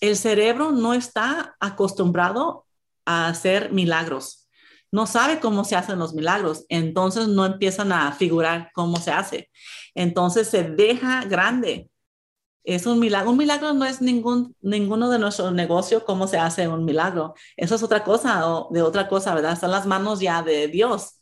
[0.00, 2.66] el cerebro no está acostumbrado
[3.04, 4.48] a hacer milagros.
[4.90, 9.50] No sabe cómo se hacen los milagros, entonces no empiezan a figurar cómo se hace.
[9.94, 11.90] Entonces se deja grande.
[12.64, 13.30] Es un milagro.
[13.30, 17.34] Un milagro no es ningún, ninguno de nuestros negocios cómo se hace un milagro.
[17.56, 19.52] Eso es otra cosa o de otra cosa, ¿verdad?
[19.52, 21.20] Están las manos ya de Dios.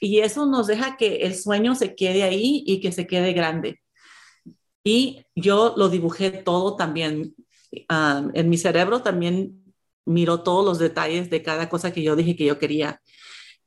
[0.00, 3.80] Y eso nos deja que el sueño se quede ahí y que se quede grande.
[4.84, 7.34] Y yo lo dibujé todo también.
[7.88, 12.36] Ah, en mi cerebro también miró todos los detalles de cada cosa que yo dije
[12.36, 13.00] que yo quería.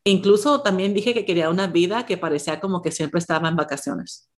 [0.06, 4.30] Incluso también dije que quería una vida que parecía como que siempre estaba en vacaciones.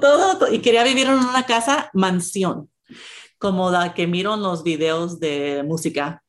[0.00, 2.68] Todo, y quería vivir en una casa mansión,
[3.38, 6.22] como la que miro en los videos de música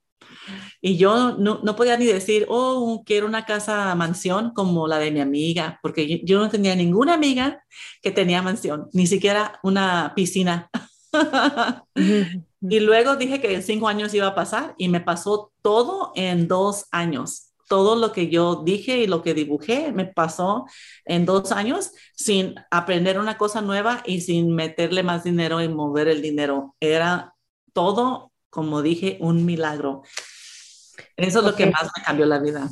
[0.81, 5.11] y yo no, no, podía ni decir, oh, quiero una casa mansión como la de
[5.11, 7.63] mi amiga, porque yo, no tenía ninguna amiga
[8.01, 10.69] que tenía mansión, ni siquiera una piscina.
[11.95, 16.47] y luego dije que en cinco años iba a pasar y me pasó todo en
[16.47, 17.47] dos años.
[17.67, 20.65] Todo lo que yo dije y lo que dibujé me pasó
[21.05, 26.09] en dos años sin aprender una cosa nueva y sin meterle más dinero y mover
[26.09, 26.75] el dinero.
[26.81, 27.33] Era
[27.71, 30.03] todo, como dije, un milagro.
[31.17, 32.69] Eso es lo que más me cambió la vida.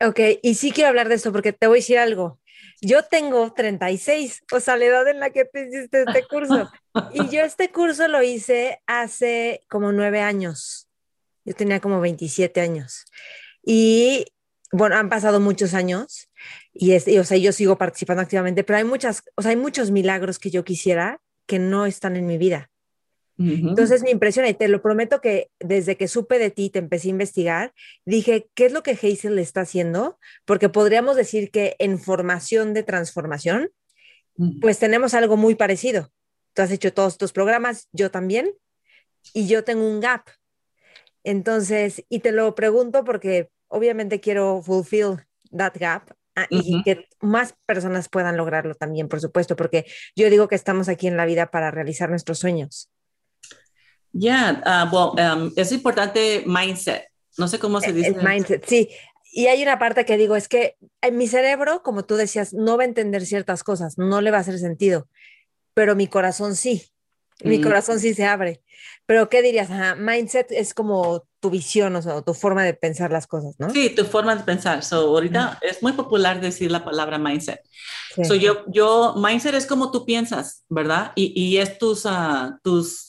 [0.00, 2.38] Ok, y sí quiero hablar de esto porque te voy a decir algo.
[2.82, 6.70] Yo tengo 36, o sea, la edad en la que te hiciste este curso.
[7.14, 10.88] y yo este curso lo hice hace como nueve años.
[11.44, 13.06] Yo tenía como 27 años.
[13.64, 14.26] Y
[14.72, 16.28] bueno, han pasado muchos años
[16.72, 19.90] y, es, o sea, yo sigo participando activamente, pero hay muchas, o sea, hay muchos
[19.90, 22.70] milagros que yo quisiera que no están en mi vida.
[23.38, 27.08] Entonces me impresiona y te lo prometo que desde que supe de ti, te empecé
[27.08, 27.74] a investigar,
[28.06, 30.18] dije, ¿qué es lo que Hazel está haciendo?
[30.46, 33.70] Porque podríamos decir que en formación de transformación,
[34.60, 36.10] pues tenemos algo muy parecido.
[36.54, 38.50] Tú has hecho todos tus programas, yo también,
[39.34, 40.22] y yo tengo un gap.
[41.22, 47.54] Entonces, y te lo pregunto porque obviamente quiero fulfill that gap ah, y que más
[47.66, 51.50] personas puedan lograrlo también, por supuesto, porque yo digo que estamos aquí en la vida
[51.50, 52.90] para realizar nuestros sueños.
[54.18, 54.62] Yeah,
[54.94, 57.04] um, es importante mindset.
[57.36, 58.08] No sé cómo se dice.
[58.08, 58.88] El mindset, sí.
[59.32, 62.78] Y hay una parte que digo, es que en mi cerebro, como tú decías, no
[62.78, 65.08] va a entender ciertas cosas, no le va a hacer sentido,
[65.74, 66.86] pero mi corazón sí.
[67.44, 68.62] Mi corazón sí se abre.
[69.04, 69.68] Pero, ¿qué dirías?
[69.98, 73.68] mindset es como tu visión, o sea, tu forma de pensar las cosas, ¿no?
[73.70, 74.82] Sí, tu forma de pensar.
[74.82, 77.60] So, ahorita es muy popular decir la palabra mindset.
[78.24, 81.12] So, yo, yo, mindset es como tú piensas, ¿verdad?
[81.14, 83.05] Y, y es tus, uh, tus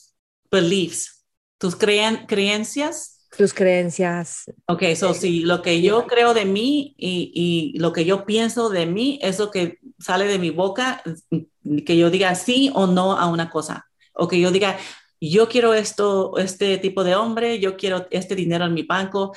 [0.51, 1.25] beliefs,
[1.57, 3.27] tus creen, creencias.
[3.37, 4.45] Tus creencias.
[4.67, 7.31] Ok, so si lo que yo creo de mí y,
[7.75, 11.03] y, lo que yo pienso de mí es lo que sale de mi boca,
[11.85, 13.85] que yo diga sí o no a una cosa.
[14.13, 14.77] O que yo diga,
[15.19, 19.33] yo quiero esto, este tipo de hombre, yo quiero este dinero en mi banco,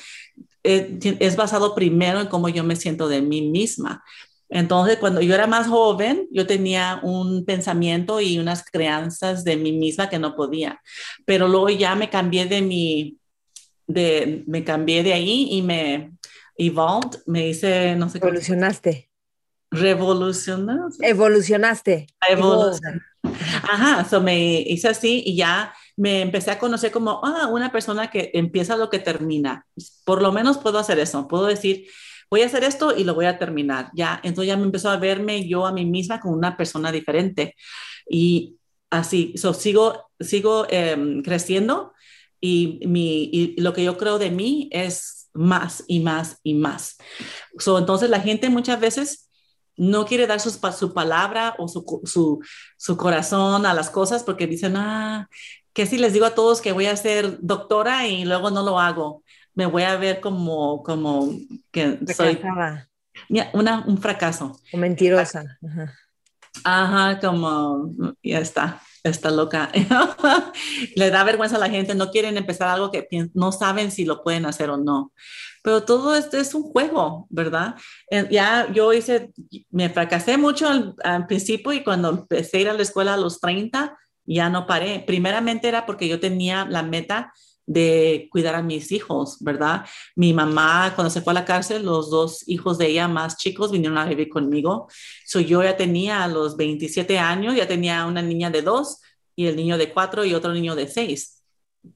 [0.62, 4.05] eh, es basado primero en cómo yo me siento de mí misma.
[4.50, 9.72] Entonces, cuando yo era más joven, yo tenía un pensamiento y unas creencias de mí
[9.72, 10.80] misma que no podía,
[11.24, 13.18] pero luego ya me cambié de mi,
[13.86, 16.12] de, me cambié de ahí y me
[16.56, 19.08] evolved, me hice, no sé Evolucionaste.
[19.70, 21.08] Revolucionaste.
[21.08, 22.06] Evolucionaste.
[22.28, 23.10] Evolucionaste.
[23.22, 28.10] Ajá, eso me hice así y ya me empecé a conocer como ah, una persona
[28.10, 29.66] que empieza lo que termina.
[30.04, 31.86] Por lo menos puedo hacer eso, puedo decir,
[32.31, 33.90] voy a hacer esto y lo voy a terminar.
[33.95, 37.57] Ya, entonces ya me empezó a verme yo a mí misma como una persona diferente.
[38.09, 38.57] Y
[38.90, 41.93] así, so, sigo, sigo em, creciendo
[42.40, 46.97] y, mi, y lo que yo creo de mí es más y más y más.
[47.59, 49.29] So, entonces la gente muchas veces
[49.77, 52.40] no quiere dar su, su palabra o su, su,
[52.77, 55.29] su, corazón a las cosas porque dicen, ah,
[55.73, 58.79] que si les digo a todos que voy a ser doctora y luego no lo
[58.79, 59.23] hago,
[59.54, 61.32] me voy a ver como, como
[61.70, 62.40] que soy
[63.52, 64.58] una, un fracaso.
[64.72, 65.58] O mentirosa.
[66.64, 67.20] Ajá.
[67.20, 69.70] como, ya está, está loca.
[70.96, 74.22] Le da vergüenza a la gente, no quieren empezar algo que no saben si lo
[74.22, 75.12] pueden hacer o no.
[75.62, 77.74] Pero todo esto es un juego, ¿verdad?
[78.10, 79.32] Eh, ya yo hice,
[79.70, 83.40] me fracasé mucho al, principio y cuando empecé a ir a la escuela a los
[83.40, 85.04] 30, ya no paré.
[85.06, 87.32] Primeramente era porque yo tenía la meta
[87.70, 89.87] de cuidar a mis hijos, ¿verdad?
[90.16, 93.70] Mi mamá, cuando se fue a la cárcel, los dos hijos de ella más chicos
[93.70, 94.88] vinieron a vivir conmigo.
[95.24, 98.98] So, yo ya tenía a los 27 años, ya tenía una niña de dos
[99.37, 101.37] y el niño de cuatro y otro niño de seis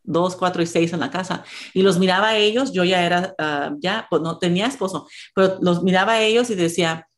[0.03, 1.45] dos, cuatro y seis en la casa.
[1.75, 5.59] Y los miraba a ellos, yo ya era, ah, ya, pues no tenía esposo, pero
[5.61, 7.09] los miraba a ellos y decía,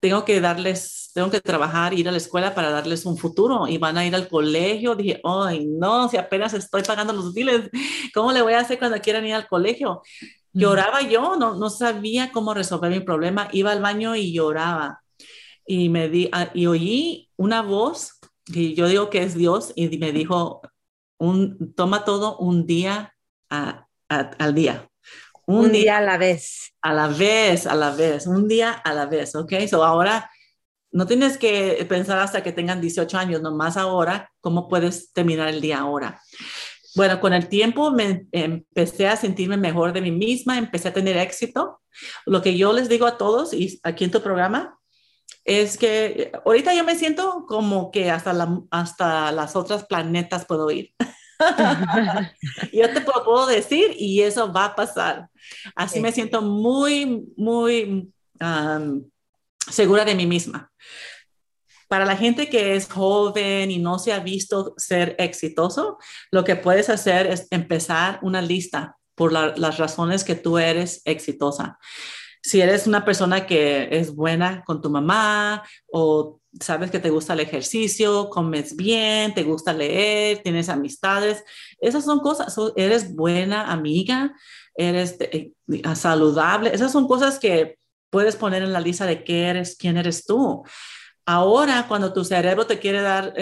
[0.00, 3.78] tengo que darles, tengo que trabajar, ir a la escuela para darles un futuro y
[3.78, 4.94] van a ir al colegio.
[4.94, 7.70] Dije, ay, no, si apenas estoy pagando los biles,
[8.14, 10.02] ¿cómo le voy a hacer cuando quieran ir al colegio?
[10.52, 13.48] Lloraba yo, no, no sabía cómo resolver mi problema.
[13.52, 15.02] Iba al baño y lloraba.
[15.66, 19.96] Y, me di, ah, y oí una voz, y yo digo que es Dios, y
[19.98, 20.60] me dijo,
[21.18, 23.14] un, toma todo un día
[23.48, 24.88] al día.
[25.46, 26.72] Un, día, a la vez.
[26.80, 29.52] A la vez, a la vez, un día a la vez, ¿ok?
[29.68, 30.30] So ahora
[30.92, 35.60] no tienes que pensar hasta que tengan 18 años, nomás ahora, ¿cómo puedes terminar el
[35.60, 36.20] día ahora?
[36.94, 41.16] Bueno, con el tiempo me empecé a sentirme mejor de mí misma, empecé a tener
[41.16, 41.80] éxito.
[42.26, 44.78] Lo que yo les digo a todos y aquí en tu programa
[45.44, 50.70] es que ahorita yo me siento como que hasta, la, hasta las otras planetas puedo
[50.70, 50.92] ir.
[52.72, 55.28] yo te puedo decir y eso va a pasar.
[55.74, 58.12] Así me siento muy, muy
[59.72, 60.70] segura de mí misma.
[61.88, 65.98] Para la gente que es joven y no se ha visto ser exitoso,
[66.30, 71.78] lo que puedes hacer es empezar una lista por las razones que tú eres exitosa.
[72.42, 77.34] Si eres una persona que es buena con tu mamá o sabes que te gusta
[77.34, 81.44] el ejercicio, comes bien, te gusta leer, tienes amistades,
[81.78, 84.34] esas son cosas, eres buena amiga,
[84.74, 85.52] eres eh,
[85.94, 87.76] saludable, esas son cosas que
[88.12, 90.62] puedes poner en la lista de qué eres, quién eres tú.
[91.24, 93.32] Ahora, cuando tu cerebro te quiere dar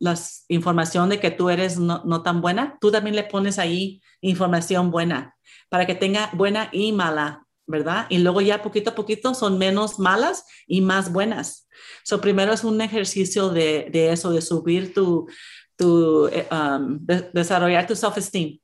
[0.00, 4.90] la información de que tú eres no, tan buena, tú también le pones ahí información
[4.90, 5.34] buena
[5.70, 8.06] para que tenga buena y mala ¿verdad?
[8.10, 11.68] Y luego ya poquito a poquito son menos malas y más buenas.
[12.02, 15.28] So, primero es un ejercicio de, de eso, de subir tu,
[15.76, 16.98] tu eh, um,
[17.32, 18.58] desarrollar tu self-esteem.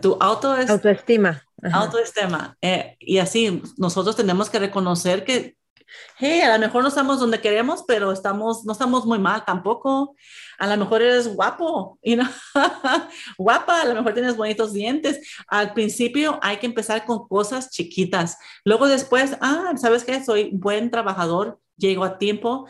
[0.00, 1.42] Tu auto autoestima.
[1.72, 2.56] Autoestima.
[2.60, 5.56] Eh, y así, nosotros tenemos que reconocer que
[6.18, 10.16] hey, a lo mejor no estamos donde queremos, pero estamos, no estamos muy mal tampoco.
[10.58, 12.26] A lo mejor eres guapo, you know?
[13.38, 15.20] guapa, a lo mejor tienes bonitos dientes.
[15.48, 18.38] Al principio hay que empezar con cosas chiquitas.
[18.64, 20.24] Luego después, ah, ¿sabes qué?
[20.24, 22.66] Soy buen trabajador, llego a tiempo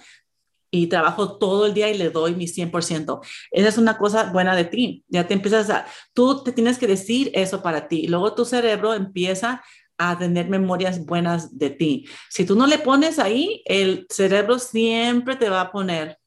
[0.70, 3.20] y trabajo todo el día y le doy mi 100%.
[3.50, 5.04] Esa es una cosa buena de ti.
[5.08, 8.06] Ya te empiezas a, tú te tienes que decir eso para ti.
[8.08, 9.62] Luego tu cerebro empieza
[9.98, 12.06] a tener memorias buenas de ti.
[12.28, 16.18] Si tú no le pones ahí, el cerebro siempre te va a poner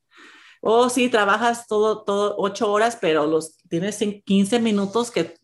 [0.61, 5.35] oh, sí, trabajas todo, todo ocho horas, pero los tienes en 15 minutos que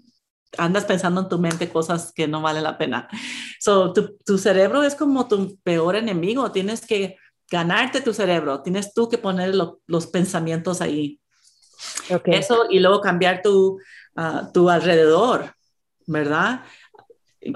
[0.57, 3.07] andas pensando en tu mente cosas que no vale la pena.
[3.59, 6.51] So, tu, tu cerebro es como tu peor enemigo.
[6.51, 7.17] Tienes que
[7.49, 8.61] ganarte tu cerebro.
[8.61, 11.19] Tienes tú que poner los pensamientos ahí.
[12.09, 12.35] Okay.
[12.35, 13.79] Eso y luego cambiar tu,
[14.15, 15.53] uh, tu alrededor,
[16.07, 16.61] ¿verdad?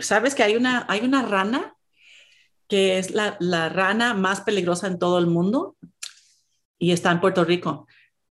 [0.01, 1.75] Sabes que hay una, hay una rana
[2.67, 5.75] que es la, la rana más peligrosa en todo el mundo
[6.77, 7.87] y está en Puerto Rico.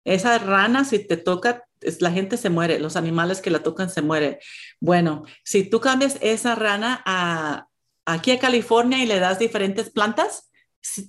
[0.04, 1.64] Esa rana, si te toca,
[2.00, 4.38] la gente se muere, los animales que la tocan se mueren.
[4.80, 7.66] Bueno, si tú cambias esa rana a,
[8.06, 10.50] aquí a California y le das diferentes plantas,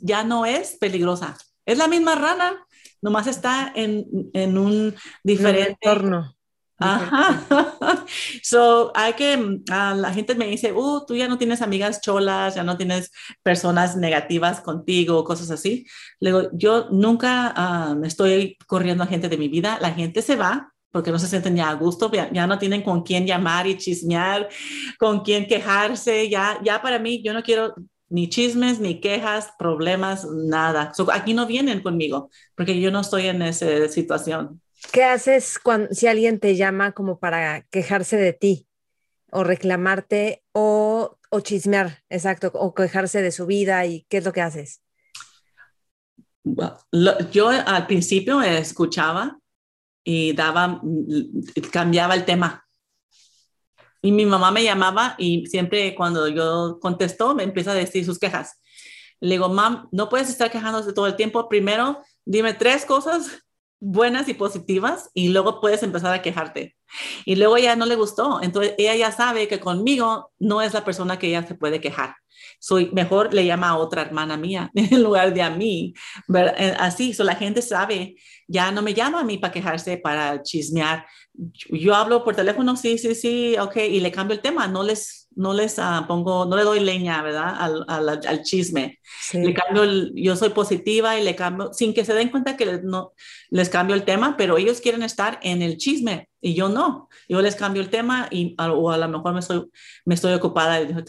[0.02, 1.38] ya no es peligrosa.
[1.66, 2.66] Es la misma rana,
[3.02, 6.36] nomás está en, en un diferente entorno.
[6.80, 7.46] Ajá.
[8.44, 12.64] so, hay que, la gente me dice, uh, tú ya no tienes amigas cholas, ya
[12.64, 13.12] no tienes
[13.42, 15.86] personas negativas contigo, cosas así.
[16.20, 17.54] Luego, yo nunca
[17.96, 19.78] uh, estoy corriendo a gente de mi vida.
[19.82, 23.02] La gente se va porque no se sienten ya a gusto, ya, no tienen con
[23.02, 24.48] quién llamar y chismear,
[25.00, 26.30] con quién quejarse.
[26.30, 27.74] Ya, ya para mí, yo no quiero
[28.14, 30.92] ni chismes, ni quejas, problemas, nada.
[31.12, 34.62] aquí no vienen conmigo porque yo no estoy en esa situación.
[34.92, 38.68] ¿Qué haces cuando, si alguien te llama como para quejarse de ti
[39.32, 44.32] o reclamarte o, o chismear, exacto, o quejarse de su vida y qué es lo
[44.32, 44.82] que haces?
[47.32, 49.40] yo al principio escuchaba
[50.04, 50.82] y daba,
[51.72, 52.68] cambiaba el tema.
[54.04, 58.20] Y mi mamá me llamaba y siempre cuando yo contesto me empieza a decir sus
[58.20, 58.62] quejas.
[59.22, 61.48] Le digo, mam, no puedes estar quejándose todo el tiempo.
[61.48, 63.43] Primero, dime tres cosas
[63.84, 66.76] buenas y positivas y luego puedes empezar a quejarte.
[67.26, 70.86] Y luego ella no le gustó, entonces ella ya sabe que conmigo no es la
[70.86, 72.16] persona que ella se puede quejar.
[72.60, 75.94] Soy mejor le llama a otra hermana mía en lugar de a mí.
[76.34, 78.16] Eh, así, so la gente sabe,
[78.48, 81.06] ya no me llama a mí para quejarse, para chismear.
[81.70, 85.23] Yo hablo por teléfono, sí, sí, sí, ok, y le cambio el tema, no les
[85.36, 87.56] no les uh, pongo, no le doy leña, ¿verdad?
[87.60, 89.00] Al, al, al chisme.
[89.34, 92.66] Le cambio, el, yo soy positiva y le cambio, sin que se den cuenta que
[92.66, 93.14] les, no,
[93.50, 97.10] les cambio el tema, pero ellos quieren estar en el chisme y yo no.
[97.28, 99.66] Yo les cambio el tema y, o a lo mejor me estoy,
[100.06, 101.02] me estoy ocupada y digo,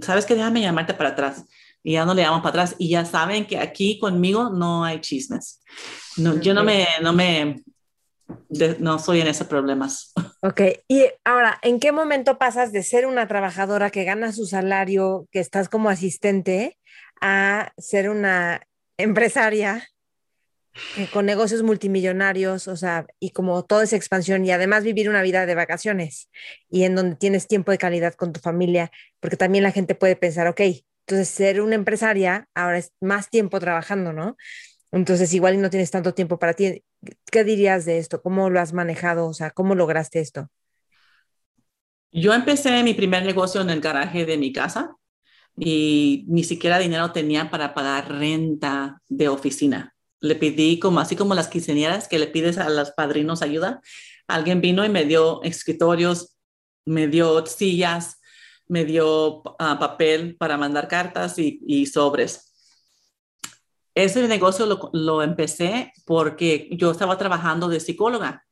[0.00, 0.34] ¿sabes qué?
[0.34, 1.44] Déjame llamarte para atrás.
[1.82, 5.00] Y ya no le llamo para atrás y ya saben que aquí conmigo no hay
[5.00, 5.60] chismes.
[6.16, 7.62] No, Yo no me, no me,
[8.78, 10.12] no soy en esos problemas.
[10.42, 15.28] Ok, y ahora, ¿en qué momento pasas de ser una trabajadora que gana su salario,
[15.30, 16.78] que estás como asistente,
[17.20, 18.66] a ser una
[18.96, 19.88] empresaria
[21.12, 25.46] con negocios multimillonarios, o sea, y como toda esa expansión y además vivir una vida
[25.46, 26.30] de vacaciones
[26.70, 30.16] y en donde tienes tiempo de calidad con tu familia, porque también la gente puede
[30.16, 30.60] pensar, ok,
[31.06, 34.36] entonces ser una empresaria ahora es más tiempo trabajando, ¿no?
[34.92, 36.84] Entonces igual no tienes tanto tiempo para ti.
[37.30, 38.22] ¿Qué dirías de esto?
[38.22, 39.26] ¿Cómo lo has manejado?
[39.26, 40.48] O sea, ¿cómo lograste esto?
[42.12, 44.96] Yo empecé mi primer negocio en el garaje de mi casa
[45.56, 49.94] y ni siquiera dinero tenía para pagar renta de oficina.
[50.20, 53.80] Le pedí como así como las quinceañeras que le pides a los padrinos ayuda.
[54.28, 56.36] Alguien vino y me dio escritorios,
[56.84, 58.20] me dio sillas,
[58.68, 62.51] me dio ah, papel para mandar cartas y sobres
[63.94, 68.44] ese negocio lo, empecé porque yo estaba trabajando de psicóloga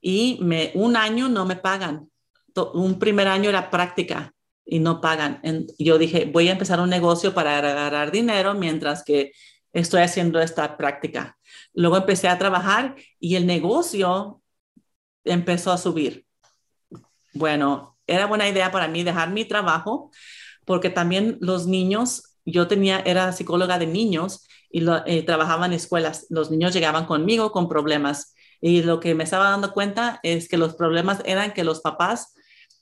[0.00, 2.10] y me, un año no me pagan.
[2.74, 5.40] Un primer año era práctica y no pagan.
[5.78, 9.32] yo dije, voy a empezar un negocio para agarrar dinero mientras que
[9.72, 11.38] estoy haciendo esta práctica.
[11.72, 14.42] Luego empecé a trabajar y el negocio
[15.24, 16.26] empezó a subir.
[17.32, 20.10] Bueno, era buena idea para mí dejar mi trabajo
[20.64, 26.26] porque también los niños, yo tenía, era psicóloga de niños y eh, trabajaba en escuelas.
[26.30, 30.58] Los niños llegaban conmigo con problemas y lo que me estaba dando cuenta es que
[30.58, 32.34] los problemas eran que los papás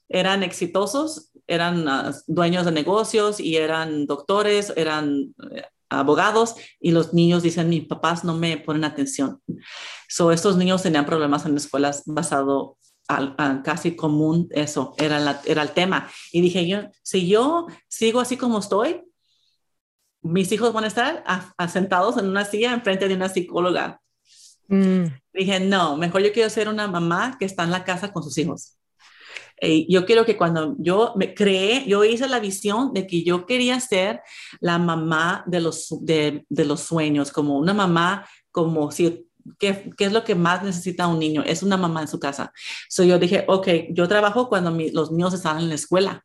[0.09, 7.13] eran exitosos, eran ah, dueños de negocios y eran doctores, eran eh, abogados y los
[7.13, 9.43] niños dicen, mis papás no me ponen atención.
[10.09, 15.71] So, estos niños tenían problemas en escuelas basado al, casi común eso, era, era el
[15.73, 16.09] tema.
[16.33, 19.03] Y dije yo, si yo sigo así como estoy,
[20.23, 21.25] mis hijos van a estar
[21.57, 24.01] asentados en una silla enfrente de una psicóloga.
[24.69, 25.05] Mm.
[25.33, 28.39] Dije, no, mejor yo quiero ser una mamá que está en la casa con sus
[28.39, 28.79] hijos.
[29.61, 33.47] Y yo quiero que cuando yo me creé, yo hice la visión de que yo
[33.47, 34.21] quería ser
[34.61, 40.07] la mamá de los, de, de los sueños, como una mamá, como si, ¿qué, ¿qué,
[40.07, 41.45] es lo que más necesita un niño?
[41.47, 42.53] Es una mamá en su casa.
[42.89, 46.25] So yo dije, ok, yo trabajo cuando los niños están en la escuela.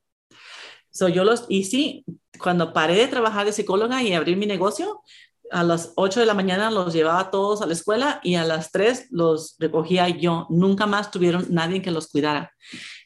[0.98, 2.06] So yo los, y sí,
[2.40, 5.04] cuando paré de trabajar de psicóloga y abrir mi negocio,
[5.52, 8.72] a las 8 de la mañana los llevaba todos a la escuela y a las
[8.72, 10.48] 3 los recogía yo.
[10.50, 12.52] Nunca más tuvieron nadie que los cuidara.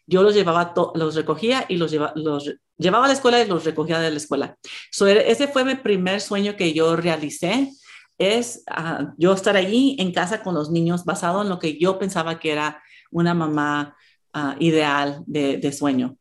[0.08, 4.00] Yo los llevaba, los recogía y los, los llevaba a la escuela y los recogía
[4.00, 4.58] de la escuela.
[4.92, 7.70] ese fue mi primer sueño que yo realicé,
[8.18, 11.98] es ah, yo estar allí en casa con los niños basado en lo que yo
[11.98, 13.98] pensaba que era una mamá
[14.34, 16.18] ah, ideal de, sueño.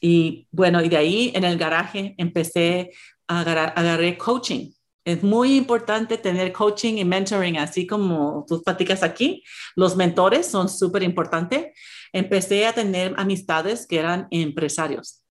[0.00, 2.90] Y bueno, y de ahí en el garaje empecé
[3.28, 4.70] a agarrar, agarré coaching
[5.06, 9.44] es muy importante tener coaching y mentoring, así como tus platicas aquí.
[9.76, 11.66] Los mentores son súper importantes.
[12.12, 15.22] Empecé a tener amistades que eran empresarios.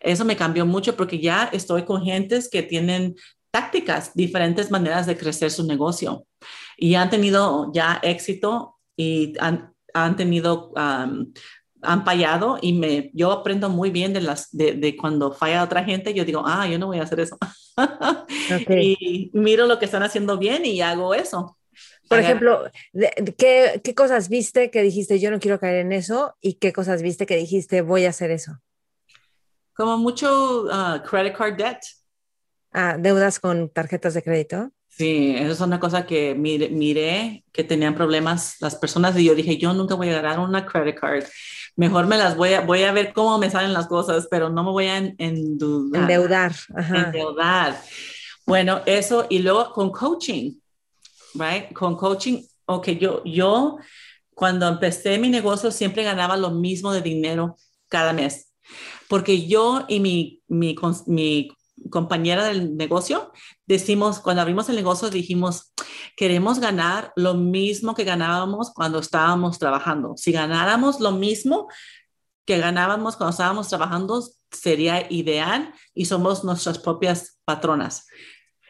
[0.00, 3.14] Eso me cambió mucho porque ya estoy con gentes que tienen
[3.50, 6.26] tácticas, diferentes maneras de crecer su negocio
[6.76, 10.70] y han tenido ya éxito y han, han tenido
[11.84, 16.14] han fallado y me, yo aprendo muy bien de, las, de, cuando falla otra gente,
[16.14, 17.36] yo digo, ah, yo no voy a hacer eso.
[18.68, 21.56] y miro lo que están haciendo bien y hago eso.
[22.08, 22.64] Por ejemplo,
[23.38, 27.02] ¿qué, ¿qué, cosas viste que dijiste yo no quiero caer en eso y qué cosas
[27.02, 28.60] viste que dijiste voy a hacer eso?
[29.74, 31.78] Como mucho uh, credit card debt.
[32.72, 34.70] Ah, deudas con tarjetas de crédito.
[34.88, 39.34] Sí, eso es una cosa que mire, miré que tenían problemas las personas y yo
[39.34, 41.24] dije, yo nunca voy a ganar una credit card
[41.76, 44.64] mejor me las voy a, voy a ver cómo me salen las cosas, pero no
[44.64, 46.02] me voy a endeudar.
[46.76, 47.80] Endeudar.
[48.46, 50.52] Bueno, eso y luego con coaching,
[51.34, 51.72] right?
[51.72, 53.78] Con coaching, ok, yo, yo
[54.34, 57.56] cuando empecé mi negocio siempre ganaba lo mismo de dinero
[57.88, 58.52] cada mes,
[59.08, 61.48] porque yo y mi, mi, mi
[61.90, 63.32] compañera del negocio,
[63.66, 65.72] decimos, cuando abrimos el negocio, dijimos,
[66.16, 70.14] queremos ganar lo mismo que ganábamos cuando estábamos trabajando.
[70.16, 71.68] Si ganáramos lo mismo
[72.44, 78.06] que ganábamos cuando estábamos trabajando, sería ideal y somos nuestras propias patronas.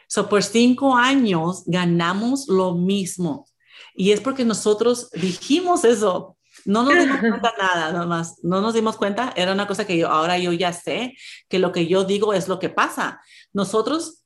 [0.07, 3.47] So, por cinco años ganamos lo mismo.
[3.95, 6.37] Y es porque nosotros dijimos eso.
[6.63, 10.09] No nos dimos cuenta nada, nomás, no nos dimos cuenta, era una cosa que yo
[10.09, 11.15] ahora yo ya sé,
[11.49, 13.21] que lo que yo digo es lo que pasa.
[13.53, 14.24] Nosotros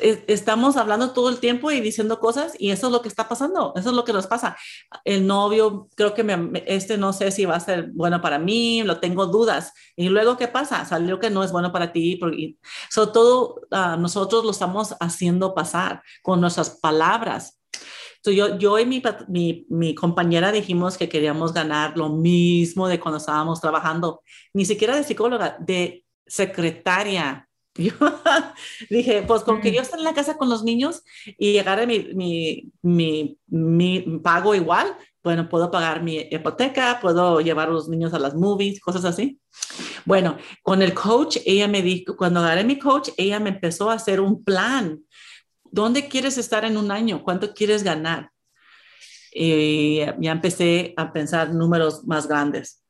[0.00, 3.72] estamos hablando todo el tiempo y diciendo cosas y eso es lo que está pasando,
[3.76, 4.56] eso es lo que nos pasa.
[5.04, 8.82] El novio, creo que me, este no sé si va a ser bueno para mí,
[8.82, 9.72] lo tengo dudas.
[9.96, 10.84] Y luego, ¿qué pasa?
[10.84, 12.16] Salió que no es bueno para ti.
[12.16, 12.56] Porque,
[12.90, 17.58] sobre todo, ah, nosotros lo estamos haciendo pasar con nuestras palabras.
[18.24, 23.18] yo, yo y mi, mi, mi, compañera dijimos que queríamos ganar lo mismo de cuando
[23.18, 27.92] estábamos trabajando, ni siquiera de psicóloga, de secretaria yo
[28.88, 31.02] dije, pues con que yo esté en la casa con los niños
[31.38, 37.72] y agarre mi, mi, mi, pago igual, bueno, puedo pagar mi hipoteca, puedo llevar a
[37.72, 39.38] los niños a las movies, cosas así.
[40.04, 43.94] Bueno, con el coach, ella me dijo, cuando agarré mi coach, ella me empezó a
[43.94, 45.04] hacer un plan.
[45.64, 47.22] ¿Dónde quieres estar en un año?
[47.22, 48.30] ¿Cuánto quieres ganar?
[49.32, 52.80] Y ya empecé a pensar números más grandes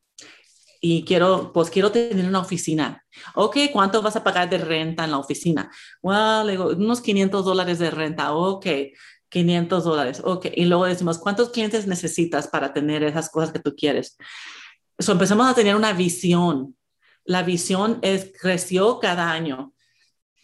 [0.81, 3.05] y quiero, pues quiero tener una oficina.
[3.35, 5.71] Ok, ¿cuánto vas a pagar de renta en la oficina?
[6.03, 8.33] Well, unos 500 dólares de renta.
[8.33, 8.67] Ok,
[9.29, 10.23] 500 dólares.
[10.25, 14.17] Ok, y luego decimos, ¿cuántos clientes necesitas para tener esas cosas que tú quieres?
[14.99, 16.77] So, empezamos a tener una visión.
[17.25, 18.01] La visión
[18.41, 19.75] creció cada año.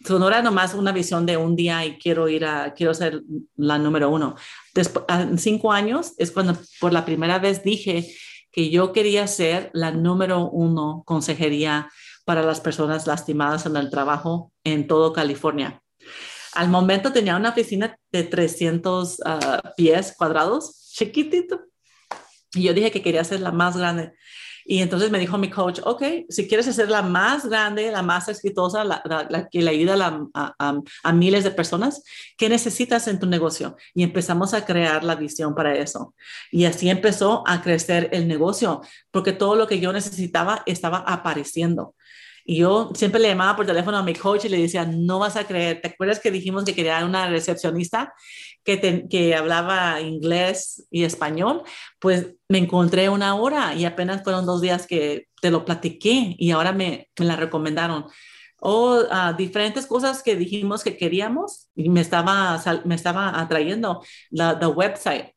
[0.05, 3.23] So, no era nomás una visión de un día y quiero ir a, quiero ser
[3.55, 4.35] la número uno.
[4.75, 8.07] Después, en cinco años es cuando por la primera vez dije,
[8.51, 11.89] que yo quería ser la número uno consejería
[12.25, 15.81] para las personas lastimadas en el trabajo en todo California.
[16.53, 21.61] Al momento tenía una oficina de 300 ah, pies cuadrados, chiquitito.
[22.53, 24.13] Y yo dije que quería ser la más grande.
[24.69, 28.27] Y entonces me dijo mi coach, ok, si quieres hacer la más grande, la más
[28.27, 32.03] exitosa, la, que le ayuda a, miles de personas,
[32.37, 33.77] ¿qué necesitas en tu negocio?
[33.93, 36.13] Y empezamos a crear la visión para eso.
[36.51, 41.95] Y así empezó a crecer el negocio, porque todo lo que yo necesitaba estaba apareciendo.
[42.49, 45.35] Y yo siempre le llamaba por teléfono a mi coach y le decía, no vas
[45.35, 48.13] a creer, ¿te acuerdas que dijimos que quería una recepcionista
[48.63, 51.63] que, que hablaba inglés y español?
[51.99, 56.51] Pues me encontré una hora y apenas fueron dos días que te lo platiqué y
[56.51, 58.05] ahora me, me la recomendaron.
[58.61, 64.53] O ah, diferentes cosas que dijimos que queríamos y me estaba, me estaba atrayendo la
[64.69, 65.33] website.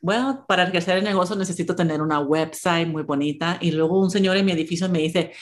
[0.00, 4.36] Bueno, para crecer el negocio necesito tener una website muy bonita y luego un señor
[4.36, 5.32] en mi edificio me dice,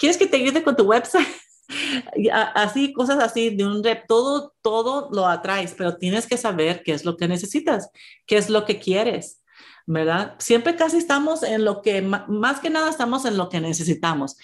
[0.00, 1.28] ¿quieres que te ayude con tu website?
[2.54, 6.92] así, cosas así, de un rep, todo, todo lo atraes, pero tienes que saber qué
[6.92, 7.90] es lo que necesitas,
[8.26, 9.42] qué es lo que quieres,
[9.86, 10.34] ¿verdad?
[10.38, 14.36] Siempre casi estamos en lo que, más que nada estamos en lo que necesitamos,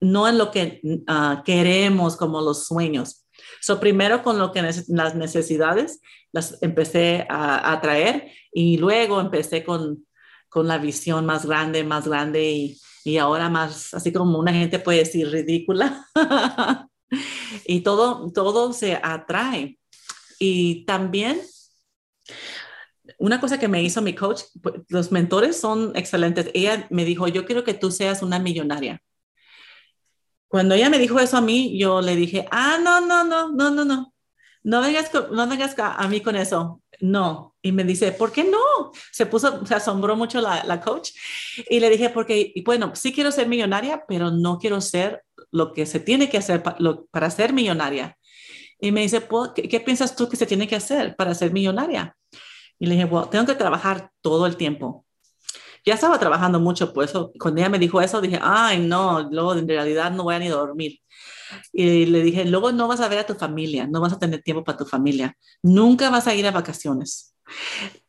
[0.00, 3.26] no en lo que ah, queremos como los sueños.
[3.60, 6.00] So, primero con lo que las necesidades
[6.32, 10.06] las empecé a, a traer y luego empecé con,
[10.48, 14.78] con la visión más grande, más grande y, y ahora más, así como una gente
[14.78, 16.06] puede decir ridícula.
[17.66, 19.78] y todo, todo se atrae.
[20.38, 21.40] Y también
[23.18, 26.50] una cosa que me hizo mi coach, pues, los mentores son excelentes.
[26.54, 29.02] Ella me dijo, yo quiero que tú seas una millonaria.
[30.48, 33.70] Cuando ella me dijo eso a mí, yo le dije, ah, no, no, no, no,
[33.70, 34.14] no, no.
[34.64, 36.82] No vengas, no vengas a mí con eso.
[37.00, 37.51] No.
[37.62, 38.90] Y me dice, ¿por qué no?
[39.12, 41.10] Se puso, se asombró mucho la, la coach.
[41.70, 45.86] Y le dije, porque, bueno, sí quiero ser millonaria, pero no quiero ser lo que
[45.86, 46.78] se tiene que hacer para,
[47.10, 48.18] para ser millonaria.
[48.80, 49.22] Y me dice,
[49.54, 52.16] ¿qué, ¿qué, piensas tú que se tiene que hacer para ser millonaria?
[52.80, 55.06] Y le dije, bueno, tengo que trabajar todo el tiempo.
[55.84, 59.54] Ya estaba trabajando mucho, por eso cuando ella me dijo eso, dije, ay, no, luego
[59.54, 60.98] en realidad no voy a ni dormir.
[61.72, 64.42] Y le dije, luego no vas a ver a tu familia, no vas a tener
[64.42, 67.31] tiempo para tu familia, nunca vas a ir a vacaciones.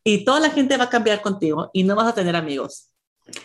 [0.02, 2.90] Y toda la gente va a cambiar contigo y no vas a tener amigos.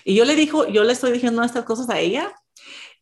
[0.03, 2.33] Y yo le dijo, yo le estoy diciendo estas cosas a ella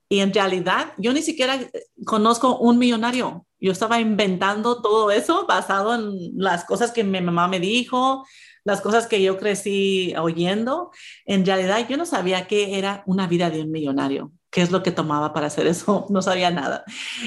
[0.10, 1.60] y en realidad yo ni siquiera
[2.06, 3.46] conozco un millonario.
[3.60, 8.26] Yo estaba inventando todo eso basado en las cosas que mi mamá me dijo,
[8.64, 10.92] las cosas que yo crecí oyendo.
[11.26, 14.84] En realidad yo no sabía qué era una vida de un millonario, qué es lo
[14.84, 16.84] que tomaba para hacer eso, no sabía nada.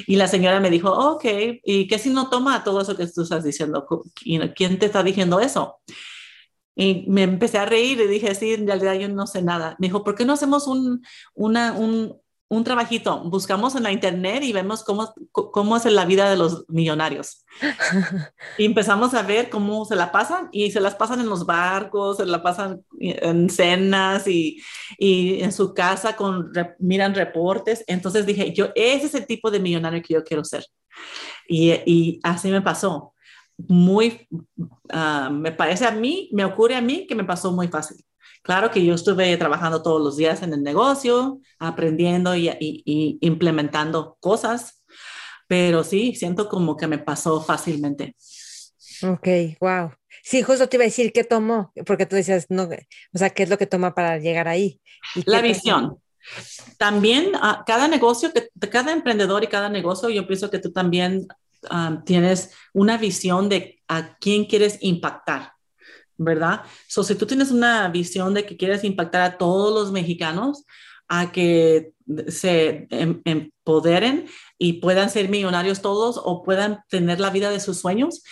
[0.07, 1.25] Y la señora me dijo, ok,
[1.64, 3.87] ¿y qué si no toma todo eso que tú estás diciendo?
[4.57, 5.81] ¿Quién te está diciendo eso?
[6.77, 9.77] Y me empecé a reír y dije, sí, en realidad yo no sé nada.
[9.79, 11.05] Me dijo, ¿por qué no hacemos un,
[11.35, 12.20] una, un,
[12.51, 16.64] un trabajito, buscamos en la internet y vemos cómo, cómo es la vida de los
[16.68, 17.46] millonarios.
[18.59, 22.16] y empezamos a ver cómo se la pasan y se las pasan en los barcos,
[22.16, 24.61] se la pasan en cenas y,
[24.98, 27.84] y en su casa con, miran reportes.
[27.86, 30.66] Entonces dije, yo, ese es el tipo de millonario que yo quiero ser.
[31.46, 33.14] Y, y así me pasó.
[33.68, 34.26] Muy,
[34.57, 38.05] uh, me parece a mí, me ocurre a mí que me pasó muy fácil.
[38.43, 44.82] Claro que yo estuve trabajando todos los días en el negocio, aprendiendo y, implementando cosas,
[45.47, 48.16] pero sí, siento como que me pasó fácilmente.
[49.03, 49.28] Ok,
[49.61, 49.91] wow.
[50.22, 53.43] Sí, justo te iba a decir qué tomó, porque tú decías, no, o sea, qué
[53.43, 54.80] es lo que toma para llegar ahí.
[55.26, 55.99] La visión.
[56.78, 61.26] También uh, cada negocio, que, cada emprendedor y cada negocio, yo pienso que tú también
[61.70, 65.53] ah, tienes una visión de a quién quieres impactar.
[66.21, 66.62] ¿Verdad?
[66.87, 70.66] So, si tú tienes una visión de que quieres impactar a todos los mexicanos
[71.09, 71.95] a que
[72.29, 77.79] se em, empoderen y puedan ser millonarios todos o puedan tener la vida de sus
[77.79, 78.23] sueños,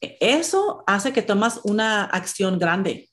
[0.00, 3.08] eso hace que tomas una acción grande.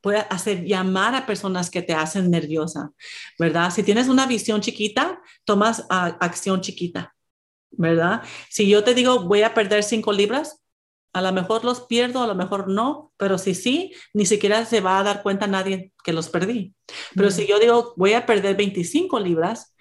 [0.00, 2.90] Puede hacer llamar a personas que te hacen nerviosa,
[3.38, 3.70] ¿verdad?
[3.70, 7.14] Si tienes una visión chiquita, tomas acción chiquita,
[7.70, 8.22] ¿verdad?
[8.50, 10.65] Si yo te digo, voy a perder cinco libras,
[11.12, 14.80] a lo mejor los pierdo, a lo mejor no, pero si sí, ni siquiera se
[14.80, 16.74] va a dar cuenta nadie que los perdí.
[17.14, 19.74] Pero si yo digo, voy a perder 25 libras,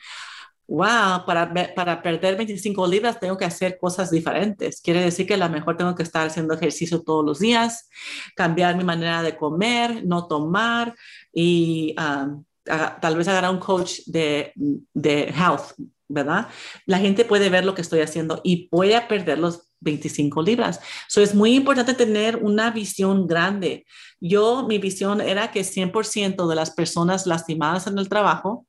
[0.67, 4.81] wow, para, para perder 25 libras tengo que hacer cosas diferentes.
[4.81, 7.89] Quiere decir que a lo mejor tengo que estar haciendo ejercicio todos los días,
[8.35, 10.95] cambiar mi manera de comer, no tomar
[11.33, 15.73] y um, tal vez agarrar un coach de, de health,
[16.07, 16.47] ¿verdad?
[16.85, 20.81] La gente puede ver lo que estoy haciendo y voy a perder los 25 libras.
[21.07, 23.85] So, es muy importante tener una visión grande.
[24.19, 28.67] Yo, mi visión era que 100% de las personas lastimadas en el trabajo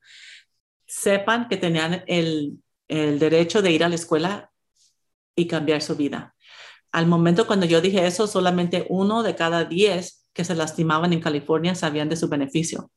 [0.86, 4.52] sepan que tenían el, el derecho de ir a la escuela
[5.34, 6.34] y cambiar su vida.
[6.92, 11.20] Al momento cuando yo dije eso, solamente uno de cada diez que se lastimaban en
[11.20, 12.90] California sabían de su beneficio.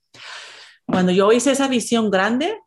[0.86, 2.57] Cuando yo hice esa visión grande,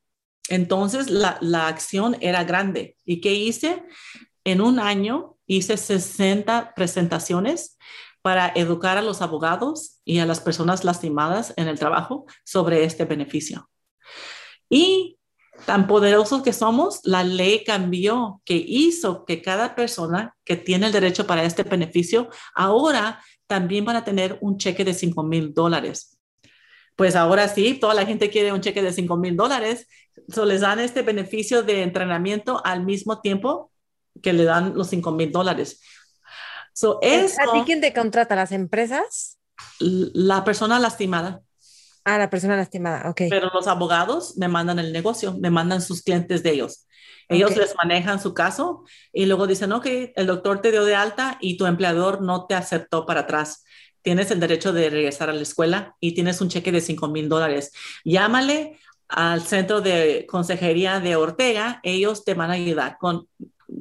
[0.49, 2.97] entonces la, la acción era grande.
[3.05, 3.83] ¿Y qué hice?
[4.45, 7.79] En un año hice 60 presentaciones
[8.23, 13.05] para educar a los abogados y a las personas lastimadas en el trabajo sobre este
[13.05, 13.69] beneficio.
[14.71, 15.19] Y
[15.67, 20.93] tan poderosos que somos, la ley cambió que hizo que cada persona que tiene el
[20.93, 26.19] derecho para este beneficio ahora también van a tener un cheque de 5 mil dólares.
[26.97, 29.89] Pues ahora sí, toda la gente quiere un cheque de 5 mil dólares,
[30.29, 33.72] so les dan este beneficio de entrenamiento al mismo tiempo
[34.21, 35.81] que le dan los 5 mil dólares.
[36.75, 38.35] So, ¿A ti quién te contrata?
[38.35, 39.39] ¿Las empresas?
[39.79, 41.43] La persona lastimada.
[42.05, 43.23] Ah, la persona lastimada, ok.
[43.31, 46.87] Pero los abogados me mandan el negocio, me mandan sus clientes de ellos.
[47.29, 49.87] Ellos les manejan su caso y luego dicen, ok,
[50.17, 53.65] el doctor te dio de alta y tu empleador no te aceptó para atrás.
[54.03, 57.29] Tienes el derecho de regresar a la escuela y tienes un cheque de 5 mil
[57.29, 57.73] dólares.
[58.05, 63.29] Llámale al centro de consejería de Ortega, ellos te van a ayudar con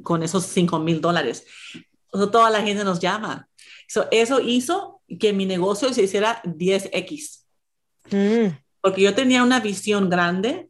[0.02, 1.46] con esos 5 mil dólares.
[2.10, 3.48] Toda la gente nos llama.
[4.10, 7.44] eso hizo que mi negocio se hiciera 10x.
[8.10, 8.56] Mm.
[8.80, 10.68] Porque yo tenía una visión grande,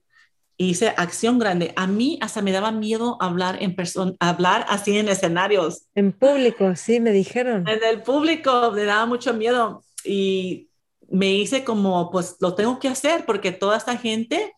[0.57, 1.73] hice acción grande.
[1.77, 5.87] A mí hasta me daba miedo hablar en persona, hablar así en escenarios.
[5.95, 7.67] En público, sí, me dijeron.
[7.69, 10.69] En el público me daba mucho miedo y
[11.09, 14.55] me hice como, pues lo tengo que hacer porque toda esta gente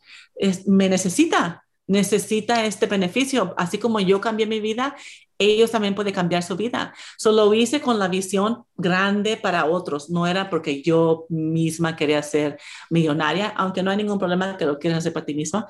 [0.66, 3.54] me necesita, necesita este beneficio.
[3.56, 4.96] Así como yo cambié mi vida,
[5.38, 6.94] ellos también pueden cambiar su vida.
[7.18, 10.10] Solo lo hice con la visión grande para otros.
[10.10, 12.58] No era porque yo misma quería ser
[12.90, 15.66] millonaria, aunque no hay ningún problema que lo quieras hacer para ti misma.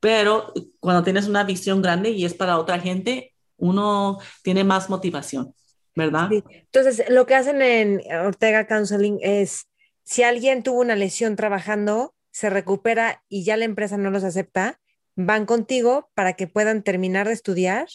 [0.00, 5.54] Pero cuando tienes una visión grande y es para otra gente, uno tiene más motivación,
[5.94, 6.30] ¿verdad?
[6.32, 9.66] Entonces, lo que hacen en Ortega Counseling es
[10.02, 14.80] si alguien tuvo una lesión trabajando, se recupera y ya la empresa no los acepta,
[15.16, 17.88] van contigo para que puedan terminar de estudiar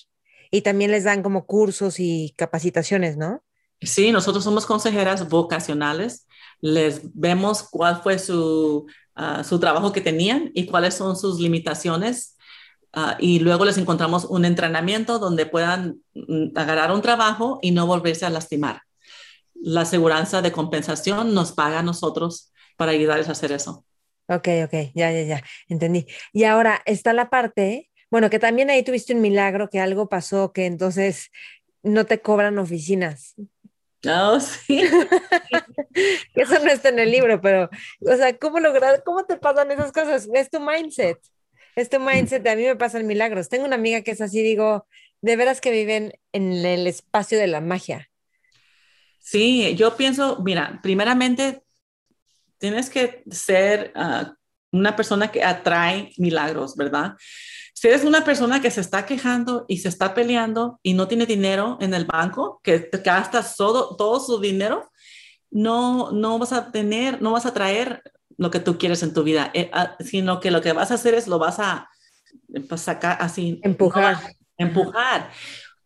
[0.51, 3.43] y también les dan como cursos y capacitaciones, ¿no?
[3.81, 6.27] Sí, nosotros somos consejeras vocacionales.
[6.61, 8.85] Les vemos cuál fue su,
[9.15, 12.37] ah, su trabajo que tenían y cuáles son sus limitaciones.
[12.93, 17.85] Ah, y luego les encontramos un entrenamiento donde puedan mm, agarrar un trabajo y no
[17.85, 18.81] volverse a lastimar
[19.65, 23.85] la aseguranza de compensación nos paga a nosotros para ayudarles a hacer eso.
[24.27, 26.07] Ok, ok, ya, ya, ya, entendí.
[26.33, 30.51] Y ahora está la parte, bueno, que también ahí tuviste un milagro, que algo pasó,
[30.51, 31.31] que entonces
[31.83, 33.35] no te cobran oficinas.
[34.07, 34.81] Oh, sí.
[36.35, 37.69] Eso no está en el libro, pero,
[38.01, 40.27] o sea, ¿cómo lograr, cómo te pasan esas cosas?
[40.33, 41.19] Es tu mindset.
[41.75, 42.45] Es tu mindset.
[42.47, 43.49] A mí me pasan milagros.
[43.49, 44.87] Tengo una amiga que es así, digo,
[45.21, 48.09] de veras que viven en el espacio de la magia.
[49.19, 51.64] Sí, yo pienso, mira, primeramente
[52.57, 54.33] tienes que ser ah,
[54.71, 57.15] una persona que atrae milagros, ¿verdad?
[57.73, 61.25] Si eres una persona que se está quejando y se está peleando y no tiene
[61.25, 64.89] dinero en el banco, que gastas todo, todo su dinero,
[65.51, 68.01] no, no vas a tener, no vas a traer
[68.37, 70.95] lo que tú quieres en tu vida, eh, ah, sino que lo que vas a
[70.95, 71.89] hacer es lo vas a
[72.67, 73.59] pues, sacar así.
[73.63, 74.17] Empujar.
[74.57, 75.31] empujar.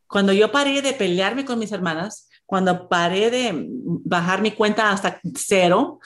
[0.07, 3.67] Cuando yo paré de pelearme con mis hermanas, cuando paré de
[4.05, 5.99] bajar mi cuenta hasta cero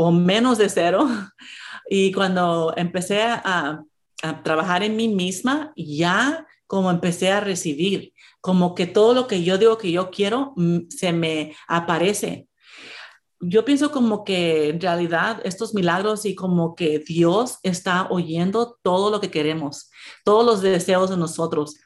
[0.00, 1.08] o menos de cero,
[1.90, 3.82] y cuando empecé a,
[4.42, 9.58] trabajar en mí misma, ya como empecé a recibir, como que todo lo que yo
[9.58, 12.48] digo que yo quiero mm, se me aparece.
[13.38, 19.12] Yo pienso como que en realidad estos milagros y como que Dios está oyendo todo
[19.12, 19.88] lo que queremos,
[20.24, 21.76] todos los deseos de nosotros,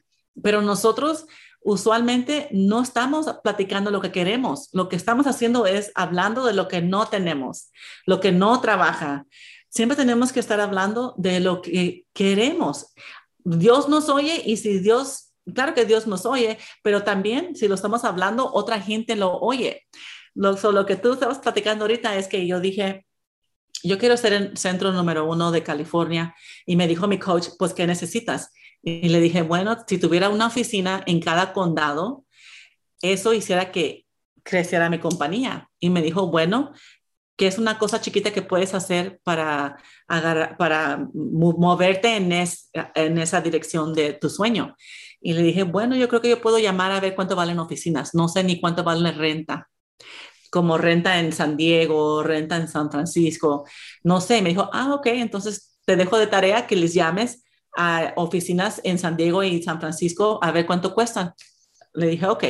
[0.43, 1.27] pero nosotros
[1.65, 4.69] usualmente no estamos platicando lo que queremos.
[4.73, 7.71] Lo que estamos haciendo es hablando de lo que no tenemos,
[8.07, 9.27] lo que no trabaja.
[9.69, 12.93] Siempre tenemos que estar hablando de lo que queremos.
[13.45, 17.75] Dios nos oye y si Dios, claro que Dios nos oye, pero también si lo
[17.75, 19.87] estamos hablando, otra gente lo oye.
[20.35, 23.07] Lo, lo que tú estabas platicando ahorita es que yo dije,
[23.83, 26.35] yo quiero ser el centro número uno de California
[26.67, 28.53] y me dijo mi coach, pues, ¿qué necesitas?
[28.83, 32.25] Y le dije, bueno, si tuviera una oficina en cada condado,
[33.01, 34.07] eso hiciera que
[34.43, 35.71] creciera mi compañía.
[35.79, 36.73] Y me dijo, bueno,
[37.37, 39.77] que es una cosa chiquita que puedes hacer para,
[40.59, 44.77] para moverte en, en esa dirección de tu sueño.
[45.21, 48.15] Y le dije, bueno, yo creo que yo puedo llamar a ver cuánto valen oficinas.
[48.15, 49.69] No sé ni cuánto vale renta,
[50.51, 53.65] como renta en San Diego, renta en San Francisco.
[54.03, 54.43] No sé.
[54.43, 57.45] Me dijo, ah, ok, entonces te dejo de tarea que les llames
[57.77, 61.35] a oficinas en San Diego y San Francisco a ver cuánto cuestan.
[61.95, 62.45] Le dije, ok.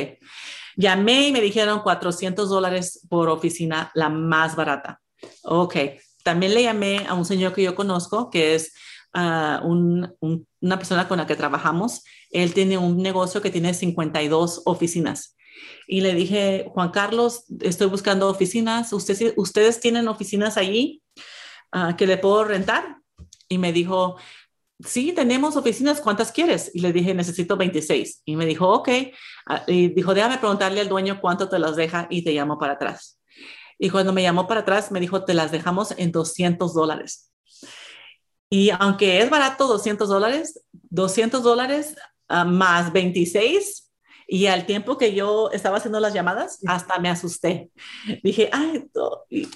[0.75, 5.01] Llamé y me dijeron 400 dólares por oficina, la más barata.
[5.43, 5.75] Ok.
[6.23, 8.73] También le llamé a un señor que yo conozco, que es
[9.13, 12.03] ah, una persona con la que trabajamos.
[12.31, 15.35] Él tiene un negocio que tiene 52 oficinas.
[15.87, 18.93] Y le dije, Juan Carlos, estoy buscando oficinas.
[18.93, 21.03] ¿Ustedes, ¿ustedes tienen oficinas allí
[21.71, 22.97] ah, que le puedo rentar?
[23.49, 24.17] Y me dijo,
[24.79, 26.71] sí, tenemos oficinas, ¿cuántas quieres?
[26.73, 28.21] Y le dije, necesito 26.
[28.25, 28.89] Y me dijo, ok.
[29.47, 32.73] Ah, y dijo, déjame preguntarle al dueño cuánto te las deja y te llamo para
[32.73, 33.19] atrás.
[33.79, 37.31] Y cuando me llamó para atrás, me dijo, te las dejamos en 200 dólares.
[38.49, 41.95] Y aunque es barato 200 dólares, 200 dólares
[42.27, 43.91] ah, más 26
[44.27, 47.71] y al tiempo que yo estaba haciendo las llamadas, hasta me asusté.
[48.23, 48.89] Dije, ay,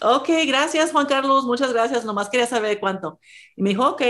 [0.02, 3.20] ok, gracias Juan Carlos, muchas gracias, nomás quería saber cuánto.
[3.56, 4.02] Y me dijo, ok,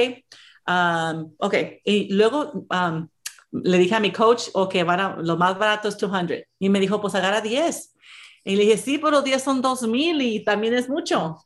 [0.67, 1.55] Um, ok,
[1.85, 3.07] y luego um,
[3.51, 4.75] le dije a mi coach, ok,
[5.19, 6.37] lo más barato es 200.
[6.59, 7.95] Y me dijo, pues agarra 10.
[8.43, 11.37] Y le dije, sí, pero 10 son 2000 y también es mucho.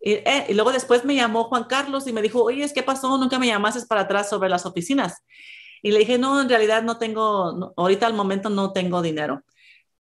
[0.00, 3.16] Eh, y, luego después me llamó Juan Carlos y me dijo, oye, ¿qué pasó?
[3.18, 5.22] Nunca me llamaste para atrás sobre las oficinas.
[5.82, 9.42] Y le dije, no, en realidad no tengo, ahorita al momento no tengo dinero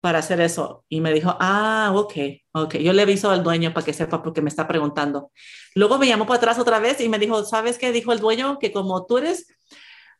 [0.06, 0.84] para hacer eso.
[0.88, 2.12] Y me dijo, ah, ok,
[2.52, 2.76] ok.
[2.76, 5.32] Yo le aviso al dueño para que sepa porque me está preguntando.
[5.74, 7.90] Luego me llamó para atrás otra vez y me dijo, ¿sabes qué?
[7.90, 9.48] Dijo el dueño que como tú eres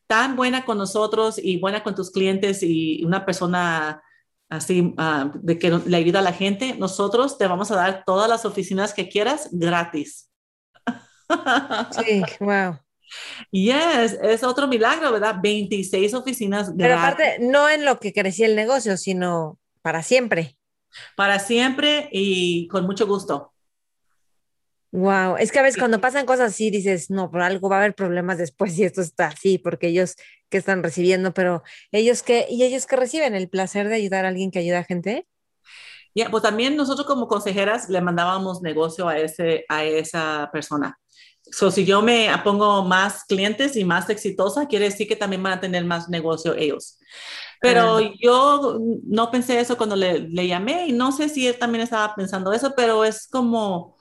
[0.08, 4.02] tan buena con nosotros y buena con tus clientes y una persona
[4.48, 8.28] así ah, de que le ayuda a la gente, nosotros te vamos a dar todas
[8.28, 10.32] las oficinas que quieras gratis.
[11.92, 12.76] Sí, wow.
[13.52, 15.36] Yes, es otro milagro, ¿verdad?
[15.40, 16.76] 26 oficinas gratis.
[16.76, 20.58] Pero aparte, no en lo que crecía el negocio, sino para siempre.
[21.14, 23.52] Para siempre y con mucho gusto.
[24.90, 27.78] Wow, es que a veces cuando pasan cosas así dices, no, por algo va a
[27.78, 30.16] haber problemas después y esto está así, porque ellos
[30.48, 31.62] que están recibiendo, pero
[31.92, 34.84] ellos que, y ellos que reciben el placer de ayudar a alguien que ayuda a
[34.84, 35.28] gente.
[36.16, 40.98] Ya, pues también nosotros como consejeras le mandábamos negocio a, ese, a esa persona.
[41.52, 45.52] So, si yo me pongo más clientes y más exitosa, quiere decir que también van
[45.52, 46.98] a tener más negocio ellos.
[47.72, 51.82] Pero yo no pensé eso cuando le, le, llamé y no sé si él también
[51.82, 53.96] estaba pensando eso, pero es como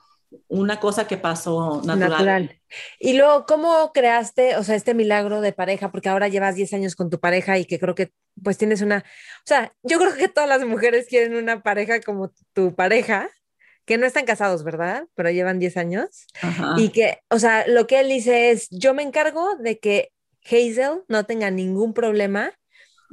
[0.48, 2.10] una cosa que pasó natural.
[2.10, 2.60] natural.
[2.98, 5.90] Y luego, ¿cómo creaste, o sea, este milagro de pareja?
[5.90, 8.12] Porque ahora llevas 10 años con tu pareja y que creo que
[8.42, 12.32] pues tienes una, o sea, yo creo que todas las mujeres quieren una pareja como
[12.52, 13.30] tu pareja,
[13.86, 15.06] que no están casados, ¿verdad?
[15.14, 16.26] Pero llevan 10 años.
[16.76, 20.10] Y que, o sea, lo que él dice es, yo me encargo de que
[20.44, 22.52] Hazel no tenga ningún problema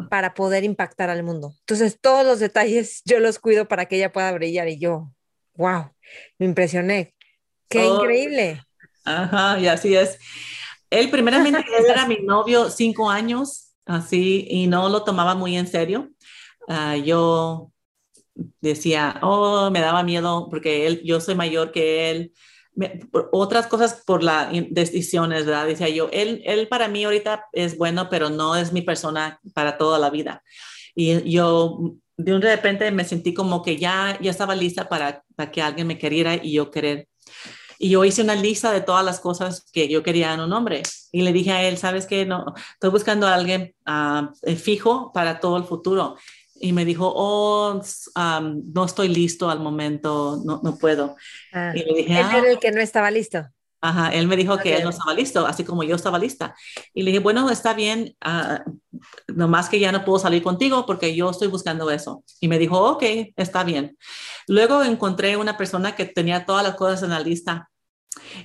[0.10, 1.54] para poder impactar al mundo.
[1.60, 5.12] Entonces, todos los detalles yo los cuido para que ella pueda brillar y yo,
[5.56, 5.92] wow,
[6.38, 7.14] me impresioné.
[7.70, 8.64] Qué oh, increíble.
[9.06, 10.20] Ajá, y así es.
[10.90, 16.12] Él primeramente era mi novio cinco años, así, y no lo tomaba muy en serio.
[16.68, 17.72] Ah, yo
[18.62, 22.34] decía, oh, me daba miedo porque él, yo soy mayor que él.
[23.32, 25.68] Otras cosas por las decisiones, ¿verdad?
[25.68, 29.78] Decía yo, él, él para mí ahorita es bueno, pero no es mi persona para
[29.78, 30.44] toda la vida.
[30.96, 35.52] Y yo de un repente me sentí como que ya, ya estaba lista para, para
[35.52, 37.08] que alguien me queriera y yo querer.
[37.80, 40.84] Y yo hice una lista de todas las cosas que yo quería en un hombre.
[41.12, 42.26] Y le dije a él, ¿sabes qué?
[42.26, 46.16] No, estoy buscando a alguien uh, fijo para todo el futuro
[46.56, 47.82] y me dijo, oh,
[48.16, 51.16] no estoy listo al momento, no, no puedo.
[51.52, 52.60] Ah, y le dije, él era el ah".
[52.60, 53.46] que no estaba listo.
[53.82, 56.56] Ajá, él me dijo que él no estaba listo, así como yo estaba lista.
[56.94, 58.72] Y le dije, bueno, está bien, uh,
[59.28, 62.24] nomás que ya no puedo salir contigo porque yo estoy buscando eso.
[62.40, 63.04] Y me dijo, ok,
[63.36, 63.98] está bien.
[64.48, 67.70] Luego encontré una persona que tenía todas las cosas en la lista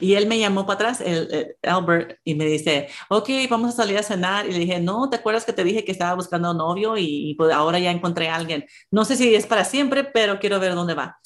[0.00, 3.98] y él me llamó para atrás, el, Albert, y me dice, ok, vamos a salir
[3.98, 4.46] a cenar.
[4.46, 7.34] Y le dije, no, ¿te acuerdas que te dije que estaba buscando un novio y,
[7.36, 8.66] pues ahora ya encontré a alguien?
[8.90, 11.18] No sé si es para siempre, pero quiero ver dónde va.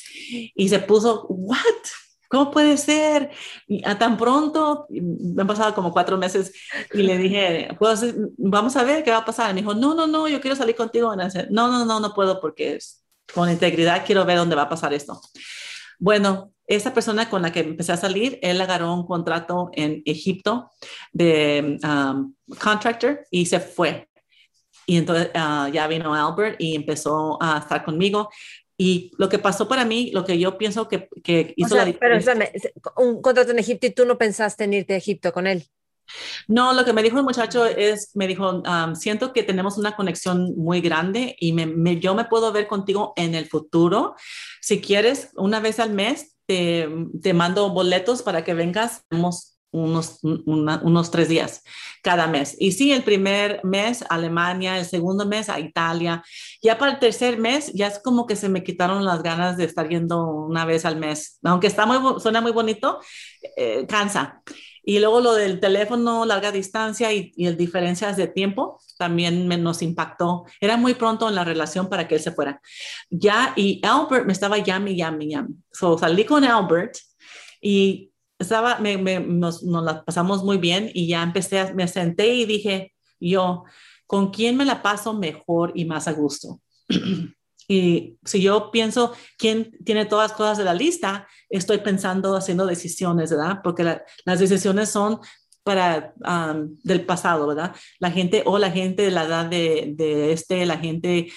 [0.54, 1.58] Y se puso, ¿what?
[2.28, 3.30] ¿Cómo puede ser?
[3.66, 6.52] Y a tan pronto, me han pasado como cuatro meses
[6.94, 9.50] y le dije, pues vamos a ver qué va a pasar.
[9.50, 11.14] Y me dijo, no, no, no, yo quiero salir contigo.
[11.14, 14.94] No, no, no, no puedo porque es, con integridad quiero ver dónde va a pasar
[14.94, 15.20] esto.
[15.98, 20.70] Bueno, esa persona con la que empecé a salir, él agarró un contrato en Egipto
[21.12, 24.08] de um, contractor y se fue.
[24.86, 28.30] Y entonces uh, ya vino Albert y empezó a estar conmigo.
[28.78, 32.34] Y lo que pasó para mí, lo que yo pienso que, que hizo la diferencia.
[32.34, 32.54] Pero
[32.96, 35.66] un contrato en Egipto y tú no pensaste en irte a Egipto con él.
[36.48, 39.94] No, lo que me dijo el muchacho es, me dijo, um, siento que tenemos una
[39.94, 44.14] conexión muy grande y me, yo me puedo ver contigo en el futuro.
[44.60, 46.88] Si quieres, una vez al mes te,
[47.22, 51.62] te mando boletos para que vengas, unos, unos tres días
[52.02, 52.56] cada mes.
[52.58, 56.22] Y sí, el primer mes Alemania, el segundo mes a Italia.
[56.62, 59.64] Ya para el tercer mes ya es como que se me quitaron las ganas de
[59.64, 61.38] estar yendo una vez al mes.
[61.42, 63.00] Aunque está muy, suena muy bonito,
[63.56, 64.42] eh, cansa.
[64.84, 69.56] Y luego lo del teléfono, larga distancia y, y el diferencias de tiempo también me,
[69.56, 70.44] nos impactó.
[70.60, 72.60] Era muy pronto en la relación para que él se fuera.
[73.10, 75.54] Ya, y Albert me estaba llame, llame, llame.
[75.72, 76.96] So salí con Albert
[77.60, 82.44] y estaba, me, nos, nos la pasamos muy bien y ya empecé, me senté y
[82.44, 83.64] dije, yo,
[84.06, 86.60] ¿con quién me la paso mejor y más a gusto?
[87.72, 92.66] Y si yo pienso quién tiene todas las cosas de la lista, estoy pensando haciendo
[92.66, 93.60] decisiones, ¿verdad?
[93.64, 93.82] Porque
[94.26, 95.20] las decisiones son
[95.62, 96.12] para
[96.82, 97.74] del pasado, ¿verdad?
[97.98, 101.32] La gente o la gente de la edad de, de este, la gente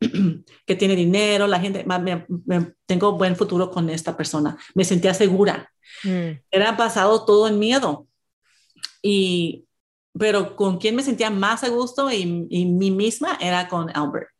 [0.66, 4.58] que tiene dinero, la gente, me, tengo buen futuro con esta persona.
[4.74, 5.70] Me sentía segura.
[6.02, 6.40] Mm.
[6.50, 8.08] Era pasado todo en miedo.
[9.02, 9.66] Y,
[10.18, 14.30] pero con quien me sentía más a gusto y, y mí misma era con Albert.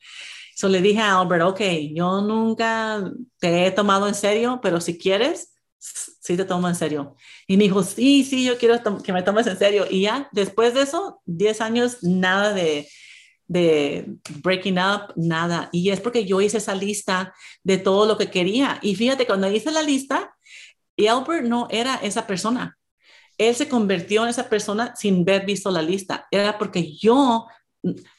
[0.56, 1.60] So le dije a Albert, ok,
[1.92, 7.14] yo nunca te he tomado en serio, pero si quieres, sí te tomo en serio.
[7.46, 9.84] Y me dijo, sí, sí, yo quiero que me tomes en serio.
[9.90, 12.88] Y ya, después de eso, 10 años, nada de,
[13.46, 15.68] de breaking up, nada.
[15.72, 18.78] Y es porque yo hice esa lista de todo lo que quería.
[18.80, 20.34] Y fíjate, cuando hice la lista,
[20.96, 22.78] Albert no era esa persona.
[23.36, 26.26] Él se convirtió en esa persona sin haber visto la lista.
[26.30, 27.46] Era porque yo,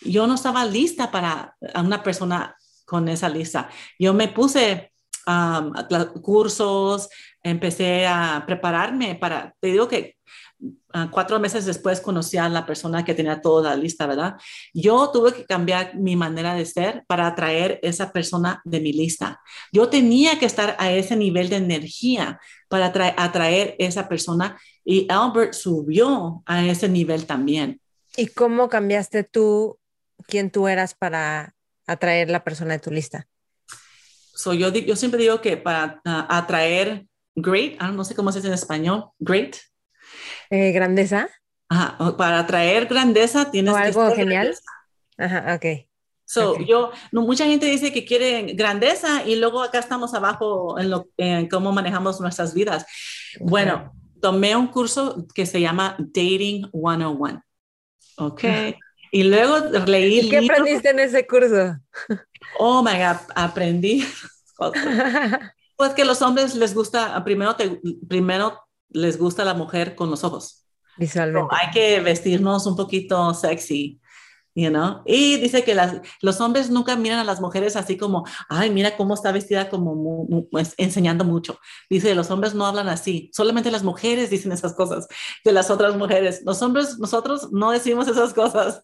[0.01, 2.55] yo no estaba lista para una persona
[2.85, 3.69] con esa lista.
[3.99, 4.91] Yo me puse
[5.27, 5.73] um,
[6.21, 7.09] cursos,
[7.43, 10.15] empecé a prepararme para, te digo que
[10.59, 14.37] uh, cuatro meses después conocí a la persona que tenía toda la lista, ¿verdad?
[14.73, 19.41] Yo tuve que cambiar mi manera de ser para atraer esa persona de mi lista.
[19.71, 22.39] Yo tenía que estar a ese nivel de energía
[22.69, 22.85] para
[23.17, 27.81] atraer esa persona y Albert subió a ese nivel también.
[28.15, 29.79] ¿Y cómo cambiaste tú
[30.27, 31.55] quién tú eras para
[31.85, 33.27] atraer la persona de tu lista?
[34.33, 37.05] So yo, yo siempre digo que para uh, atraer
[37.35, 39.55] great, ah, no sé cómo se dice en español, great.
[40.49, 41.29] Eh, grandeza.
[41.69, 44.55] Ajá, para atraer grandeza tienes ¿O algo genial.
[45.17, 45.87] Ajá, ok.
[46.25, 50.89] So, yo, no, mucha gente dice que quiere grandeza y luego acá estamos abajo en,
[50.89, 52.85] lo, en cómo manejamos nuestras vidas.
[53.39, 57.41] Bueno, tomé un curso que se llama Dating 101.
[58.17, 58.43] Ok.
[59.09, 60.19] Y luego leí.
[60.19, 61.77] ¿Y qué aprendiste en ese curso?
[62.59, 64.05] Oh my God, aprendí.
[65.77, 68.59] pues que los hombres les gusta, primero, te, primero
[68.89, 70.65] les gusta la mujer con los ojos.
[70.97, 71.55] Visualmente.
[71.55, 73.99] hay que vestirnos un poquito sexy.
[74.57, 75.03] You know?
[75.05, 78.97] Y dice que las, los hombres nunca miran a las mujeres así como, ay, mira
[78.97, 81.59] cómo está vestida, como pues, enseñando mucho.
[81.91, 85.07] Dice, los hombres no hablan así, solamente las mujeres dicen esas cosas
[85.45, 86.41] de las otras mujeres.
[86.43, 88.83] Los hombres, nosotros no decimos esas cosas.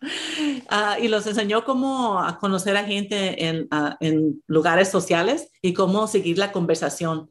[0.70, 5.74] Ah, y los enseñó cómo a conocer a gente en, ah, en, lugares sociales y
[5.74, 7.30] cómo seguir la conversación.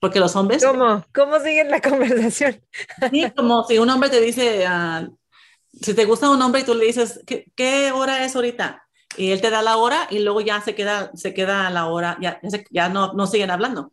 [0.00, 0.64] Porque los hombres...
[0.64, 1.04] ¿Cómo?
[1.14, 2.60] ¿Cómo siguen la conversación?
[3.12, 5.16] Sí, como si un hombre te dice, uh,
[5.80, 8.82] si te gusta un hombre y tú le dices, ¿qué, ¿qué, hora es ahorita?
[9.16, 12.18] Y él te da la hora y luego ya se queda, se queda la hora,
[12.20, 13.90] ya, ya no, no siguen hablando.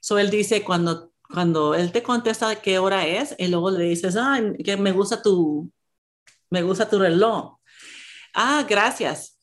[0.00, 4.16] So él dice, cuando, cuando él te contesta qué hora es, y luego le dices,
[4.16, 5.70] ah, que me gusta tu,
[6.50, 7.58] me gusta tu reloj.
[8.34, 9.38] Ah, gracias.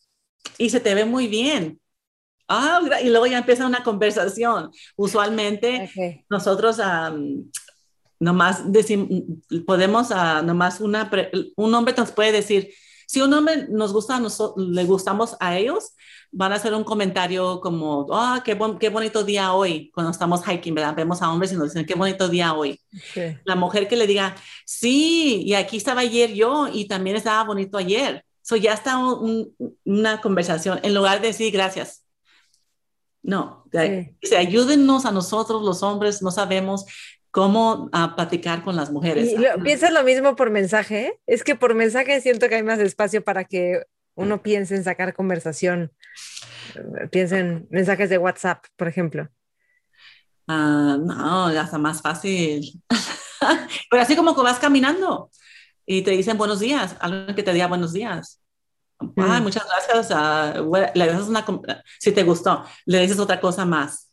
[0.57, 1.79] Y se te ve muy bien.
[2.47, 4.71] Ah, y luego ya empieza una conversación.
[4.97, 5.89] Usualmente
[6.29, 6.81] nosotros
[8.21, 9.07] nomás decimos,
[9.65, 11.09] podemos, uh, nomás una,
[11.55, 12.71] un hombre nos puede decir,
[13.07, 15.95] si un hombre nos gusta, nos, le gustamos a ellos,
[16.31, 20.75] van a hacer un comentario como, ah, qué, qué, bonito día hoy, cuando estamos hiking,
[20.75, 20.95] ¿verdad?
[20.95, 22.79] Vemos a hombres y nos dicen, qué bonito día hoy.
[23.43, 27.77] La mujer que le diga, sí, y aquí estaba ayer yo y también estaba bonito
[27.77, 28.23] ayer.
[28.43, 28.99] So ya está
[29.83, 32.05] una conversación, en lugar de decir gracias.
[33.23, 34.35] No, sí.
[34.35, 36.85] ayúdennos a nosotros los hombres, no sabemos
[37.31, 39.33] cómo a platicar con las mujeres.
[39.63, 41.19] ¿Piensas lo mismo por mensaje?
[41.25, 43.83] Es que por mensaje siento que hay más espacio para que
[44.15, 45.91] uno piense en sacar conversación.
[47.09, 49.29] Piensen mensajes de WhatsApp, por ejemplo.
[50.47, 52.81] Uh, no, ya está más fácil.
[53.89, 55.31] Pero así como que vas caminando
[55.85, 58.41] y te dicen buenos días, alguien que te diga buenos días.
[59.17, 59.43] Ay, mm.
[59.43, 60.11] muchas gracias.
[60.61, 61.45] Uh, le das una,
[61.99, 64.10] si te gustó, le dices otra cosa más.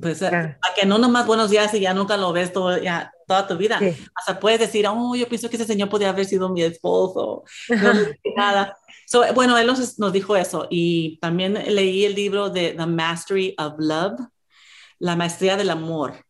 [0.00, 3.46] Pues a que no nomás buenos días y ya nunca lo ves todo, ya, toda
[3.46, 3.78] tu vida.
[3.80, 7.44] O sea, puedes decir, oh, yo pienso que ese señor podría haber sido mi esposo.
[7.68, 7.92] No
[8.36, 8.76] nada.
[9.06, 10.66] So, bueno, él nos, nos, dijo eso.
[10.70, 14.20] Y también leí el libro de The Mastery of Love,
[14.98, 16.24] La Maestría del Amor.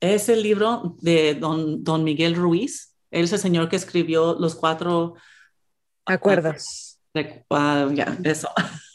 [0.00, 2.96] Es el libro de don, don Miguel Ruiz.
[3.10, 5.14] Él es el señor que escribió los cuatro
[6.06, 6.98] acuerdos.
[7.14, 8.48] Uh, ya, eso.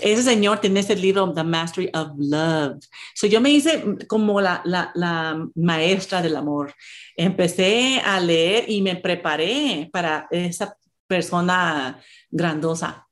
[0.00, 2.78] Ese señor tiene ese libro, The Mastery of Love.
[3.14, 6.74] So yo me hice como la, la, la, maestra del amor.
[7.16, 12.00] Empecé a leer y me preparé para esa persona
[12.30, 13.06] grandosa.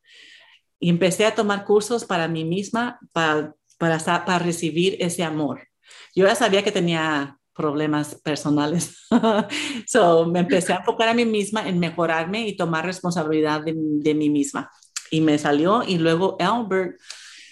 [0.78, 5.66] Y empecé a tomar cursos para mí misma, para, para, para recibir ese amor.
[6.14, 9.06] Yo ya sabía que tenía problemas personales.
[9.86, 14.14] so me empecé a enfocar a mí misma en mejorarme y tomar responsabilidad de, de
[14.14, 14.70] mí misma
[15.10, 16.98] y me salió y luego Albert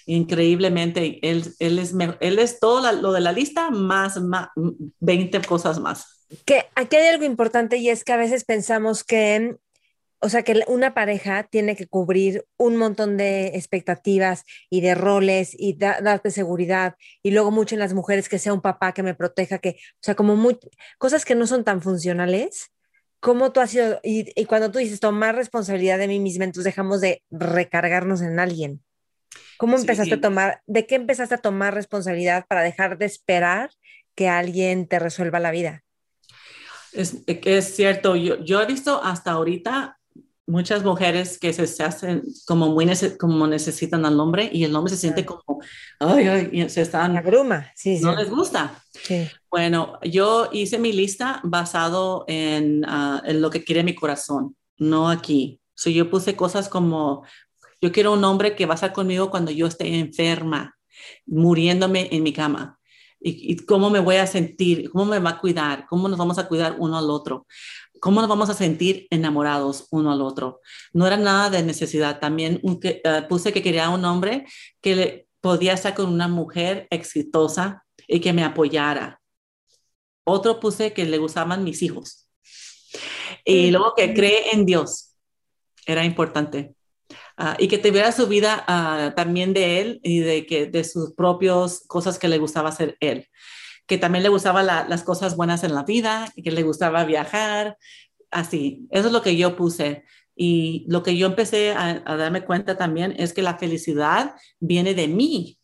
[0.07, 4.49] increíblemente él, él es él es todo lo de la lista más, más
[5.01, 6.27] 20 cosas más.
[6.45, 9.57] Que aquí hay algo importante y es que a veces pensamos que
[10.21, 15.55] o sea que una pareja tiene que cubrir un montón de expectativas y de roles
[15.59, 19.15] y darte seguridad y luego mucho en las mujeres que sea un papá que me
[19.15, 20.59] proteja que o sea como muy,
[20.99, 22.71] cosas que no son tan funcionales
[23.25, 24.01] ¿Cómo tú has sido?
[24.03, 28.85] Y, cuando tú dices tomar responsabilidad de mí misma, entonces dejamos de recargarnos en alguien.
[29.57, 33.71] ¿Cómo empezaste a tomar, de qué empezaste a tomar responsabilidad para dejar de esperar
[34.15, 35.85] que alguien te resuelva la vida?
[36.93, 39.99] Es, es cierto, yo, yo he visto hasta ahorita
[40.47, 42.87] muchas mujeres que se, hacen como muy
[43.19, 45.63] como necesitan al hombre y el hombre se siente como,
[45.99, 47.15] ay, ay, se están...
[47.15, 48.84] La bruma, sí, No les gusta.
[49.51, 55.09] Bueno, yo hice mi lista basado en, ah, en, lo que quiere mi corazón, no
[55.09, 55.61] aquí.
[55.75, 57.25] So, yo puse cosas como,
[57.81, 60.77] yo quiero un hombre que va a estar conmigo cuando yo esté enferma,
[61.27, 62.79] muriéndome en mi cama.
[63.21, 66.47] Y, cómo me voy a sentir, cómo me va a cuidar, cómo nos vamos a
[66.47, 67.47] cuidar uno al otro
[68.01, 70.61] cómo nos vamos a sentir enamorados uno al otro.
[70.93, 72.21] No era nada de necesidad.
[72.21, 73.01] También eh,
[73.31, 74.45] puse que quería un hombre
[74.83, 79.21] que le, podía estar con una mujer exitosa y que me apoyara.
[80.25, 82.29] Otro puse que le gustaban mis hijos.
[83.45, 85.15] Y luego que cree en Dios.
[85.87, 86.75] Era importante.
[87.37, 91.13] Ah, y que tuviera su vida uh, también de él y de, que, de sus
[91.15, 93.29] propias cosas que le gustaba hacer él
[93.87, 97.77] que también le gustaban las cosas buenas en la vida, y que le gustaba viajar,
[98.31, 98.87] así.
[98.91, 100.05] Eso es lo que yo puse.
[100.35, 105.09] Y lo que yo empecé a, darme cuenta también es que la felicidad viene de
[105.09, 105.59] mí.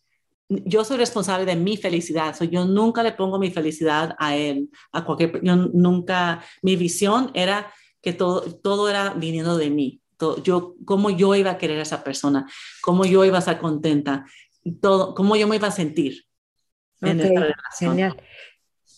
[0.65, 2.35] Yo soy responsable de mi felicidad.
[2.41, 5.41] yo nunca le pongo mi felicidad a él, a cualquier.
[5.43, 6.43] Yo nunca.
[6.61, 7.71] Mi visión era
[8.01, 10.01] que todo, todo era viniendo de mí.
[10.43, 12.47] yo, cómo yo iba a querer a esa persona,
[12.81, 14.25] cómo yo iba a estar contenta,
[14.81, 16.25] todo, cómo yo me iba a sentir.
[17.79, 18.15] Genial.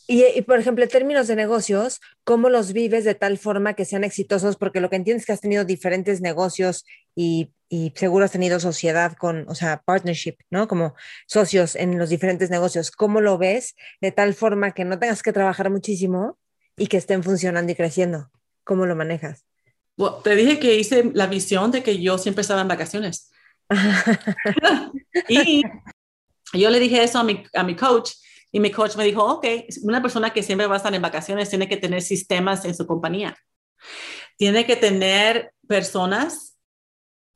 [0.08, 4.04] Y, por ejemplo, en términos de negocios, ¿cómo los vives de tal forma que sean
[4.04, 4.58] exitosos?
[4.58, 6.86] Porque lo que entiendes es que has tenido diferentes negocios
[7.16, 10.68] y, y, seguro has tenido sociedad con, o sea, partnership, ¿no?
[10.68, 10.94] Como
[11.26, 12.92] socios en los diferentes negocios.
[12.92, 16.38] ¿Cómo lo ves de tal forma que no tengas que trabajar muchísimo
[16.76, 18.30] y que estén funcionando y creciendo?
[18.66, 19.46] ¿Cómo lo manejas?
[20.24, 23.32] te dije que hice la visión de que yo siempre estaba en vacaciones.
[25.30, 25.64] y
[26.54, 28.12] yo le dije eso a mi, a mi coach
[28.56, 29.46] y mi coach me dijo, ok,
[29.82, 32.86] una persona que siempre va a estar en vacaciones tiene que tener sistemas en su
[32.86, 33.36] compañía.
[34.38, 36.56] Tiene que tener personas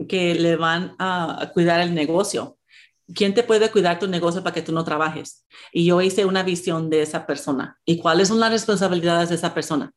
[0.07, 2.59] que le van a, cuidar el negocio.
[3.15, 5.47] ¿Quién te puede cuidar tu negocio para que tú no trabajes?
[5.73, 7.79] Y yo hice una visión de esa persona.
[7.83, 9.91] ¿Y cuáles son las responsabilidades de esa persona?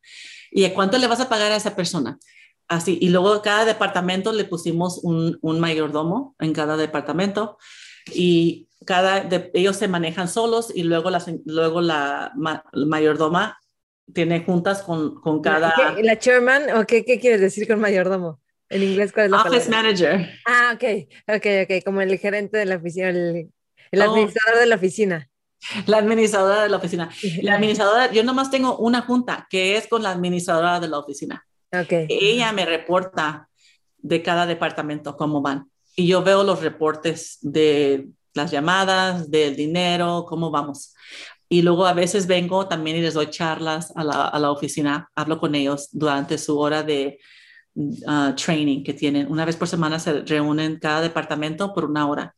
[0.50, 2.18] ¿Y cuánto le vas a pagar a esa persona?
[2.66, 2.96] Así.
[2.98, 7.58] Y luego cada departamento le pusimos un, un mayordomo en cada departamento.
[8.10, 12.32] Y cada de, ellos se manejan solos y luego la, luego la,
[12.74, 13.58] mayordoma
[14.12, 15.74] tiene juntas con, con cada...
[16.02, 18.40] ¿La chairman o qué, qué quieres decir con mayordomo?
[18.68, 20.30] En inglés, ¿cuál es la Office manager.
[20.46, 23.50] Ah, ok, ok, ok, como el gerente de la oficina, el,
[23.90, 24.04] el oh.
[24.04, 25.28] administrador de la oficina.
[25.86, 27.10] La administradora de la oficina.
[27.42, 31.44] La administradora, yo nomás tengo una junta que es con la administradora de la oficina.
[31.70, 32.06] Okay.
[32.08, 33.48] Ella me reporta
[33.98, 35.70] de cada departamento cómo van.
[35.94, 40.94] Y yo veo los reportes de las llamadas, del dinero, cómo vamos.
[41.48, 45.10] Y luego a veces vengo también y les doy charlas a la, a la oficina,
[45.16, 47.18] hablo con ellos durante su hora de
[47.74, 49.30] uh, training que tienen.
[49.30, 52.34] Una vez por semana se reúnen cada departamento por una hora.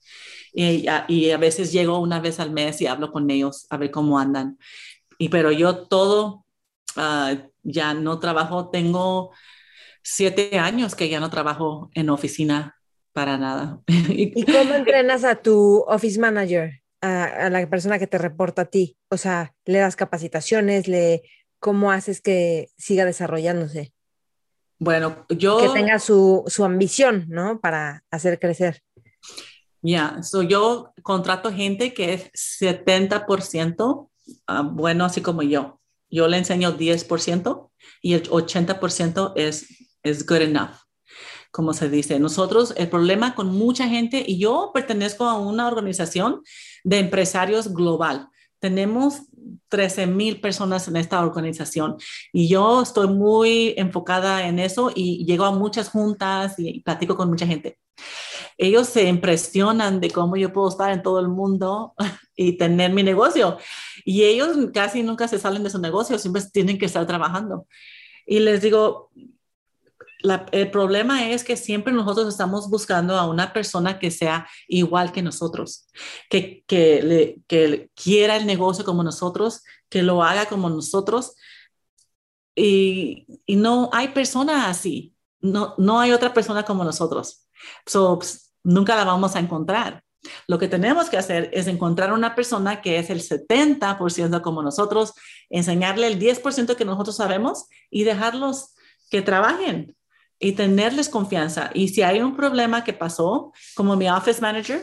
[0.54, 3.90] Y, y, a veces llego una vez al mes y hablo con ellos a ver
[3.90, 4.58] cómo andan.
[5.18, 6.44] Y pero yo todo,
[6.96, 9.32] uh, ya no trabajo, tengo
[10.02, 12.76] siete años que ya no trabajo en oficina
[13.12, 13.80] para nada.
[13.86, 18.96] ¿Y cómo entrenas a tu office manager, a, la persona que te reporta a ti?
[19.10, 20.88] O sea, ¿le das capacitaciones?
[20.88, 21.22] Le,
[21.58, 23.92] ¿Cómo haces que siga desarrollándose?
[24.78, 25.58] Bueno, yo...
[25.58, 27.60] Que tenga su, su ambición, ¿no?
[27.60, 28.82] Para hacer crecer.
[29.80, 34.08] Ya, yo contrato gente que es 70%
[34.46, 35.80] ah, bueno, así como yo.
[36.10, 37.70] Yo le enseño 10%
[38.02, 39.66] y el 80% es,
[40.02, 40.82] es good enough
[41.52, 42.18] como se dice.
[42.18, 46.42] Nosotros, el problema con mucha gente, y yo pertenezco a una organización
[46.82, 48.28] de empresarios global.
[48.58, 49.22] Tenemos
[49.68, 51.96] 13 mil personas en esta organización
[52.32, 57.28] y yo estoy muy enfocada en eso y llego a muchas juntas y platico con
[57.28, 57.78] mucha gente.
[58.56, 61.94] Ellos se impresionan de cómo yo puedo estar en todo el mundo
[62.36, 63.58] y tener mi negocio.
[64.04, 67.66] Y ellos casi nunca se salen de su negocio, siempre tienen que estar trabajando.
[68.26, 69.10] Y les digo,
[70.52, 75.22] el problema es que siempre nosotros estamos buscando a una persona que sea igual que
[75.22, 75.88] nosotros,
[76.28, 81.34] que, que, le, que quiera el negocio como nosotros, que lo haga como nosotros.
[82.54, 87.46] Y, y no hay persona así, no, no hay otra persona como nosotros.
[87.86, 90.02] So, pues, nunca la vamos a encontrar.
[90.46, 95.14] Lo que tenemos que hacer es encontrar una persona que es el 70% como nosotros,
[95.50, 98.74] enseñarle el 10% que nosotros sabemos y dejarlos
[99.10, 99.96] que trabajen
[100.42, 101.70] y tenerles confianza.
[101.72, 104.82] Y si hay un problema que pasó, como mi office manager,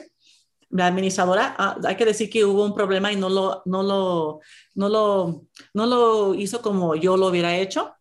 [0.70, 4.40] la administradora, ah, hay que decir que hubo un problema y no lo, no lo,
[4.76, 7.94] no lo, no lo hizo como yo lo hubiera hecho.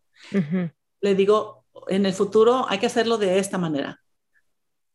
[1.01, 3.99] Le digo, en el futuro hay que hacerlo de esta manera.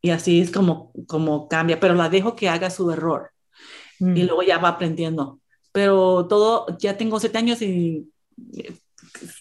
[0.00, 3.30] Y así es como, como cambia, pero la dejo que haga su error.
[4.00, 4.26] Y mm.
[4.26, 5.38] luego ya va aprendiendo.
[5.70, 8.08] Pero todo, ya tengo siete años y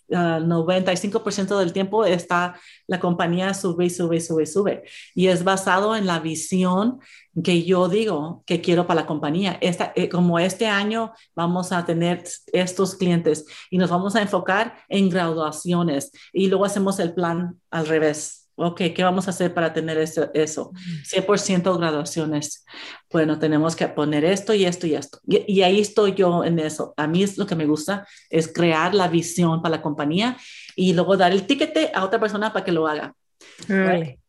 [0.09, 2.55] 95% del tiempo está
[2.87, 4.83] la compañía sube sube sube sube.
[5.15, 6.99] Y es basado en la visión
[7.43, 9.57] que yo digo que quiero para la compañía.
[9.61, 14.75] Esta, eh, como este año vamos a tener estos clientes y nos vamos a enfocar
[14.89, 19.73] en graduaciones y luego hacemos el plan al revés ok, ¿qué vamos a hacer para
[19.73, 20.29] tener eso?
[20.33, 20.71] eso?
[21.03, 22.65] 100% graduaciones.
[23.11, 25.19] Bueno, tenemos que poner esto y esto y esto.
[25.25, 26.93] Y, ahí estoy yo en eso.
[26.97, 30.37] A mí es lo que me gusta, es crear la visión para la compañía
[30.75, 33.15] y luego dar el ticket a otra persona para que lo haga.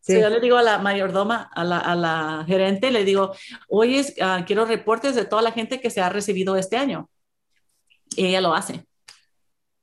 [0.01, 3.33] Si yo le digo a la mayordoma, a la, a la gerente, le digo,
[3.67, 7.09] oye, uh, quiero reportes de toda la gente que se ha recibido este año.
[8.15, 8.85] Y ella lo hace.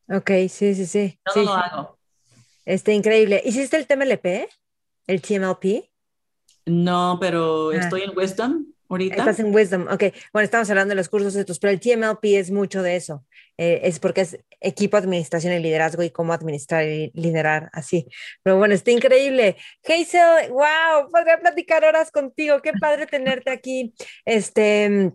[0.09, 1.19] Ok, sí, sí, sí.
[1.35, 1.99] Yo no lo hago.
[2.65, 3.43] Este, increíble.
[3.45, 4.49] ¿Hiciste el TMLP?
[5.07, 5.85] ¿El TMLP?
[6.67, 7.77] No, pero ah.
[7.77, 9.17] estoy en Wisdom ahorita.
[9.17, 10.05] Estás en Wisdom, ok.
[10.33, 13.25] Bueno, estamos hablando de los cursos estos, pero el TMLP es mucho de eso.
[13.59, 18.09] Eh, es porque es equipo, administración y liderazgo y cómo administrar y liderar así.
[18.43, 19.57] Pero bueno, está increíble.
[19.85, 22.61] Hazel, wow, podría platicar horas contigo.
[22.63, 23.95] Qué padre tenerte aquí.
[24.25, 25.13] Este,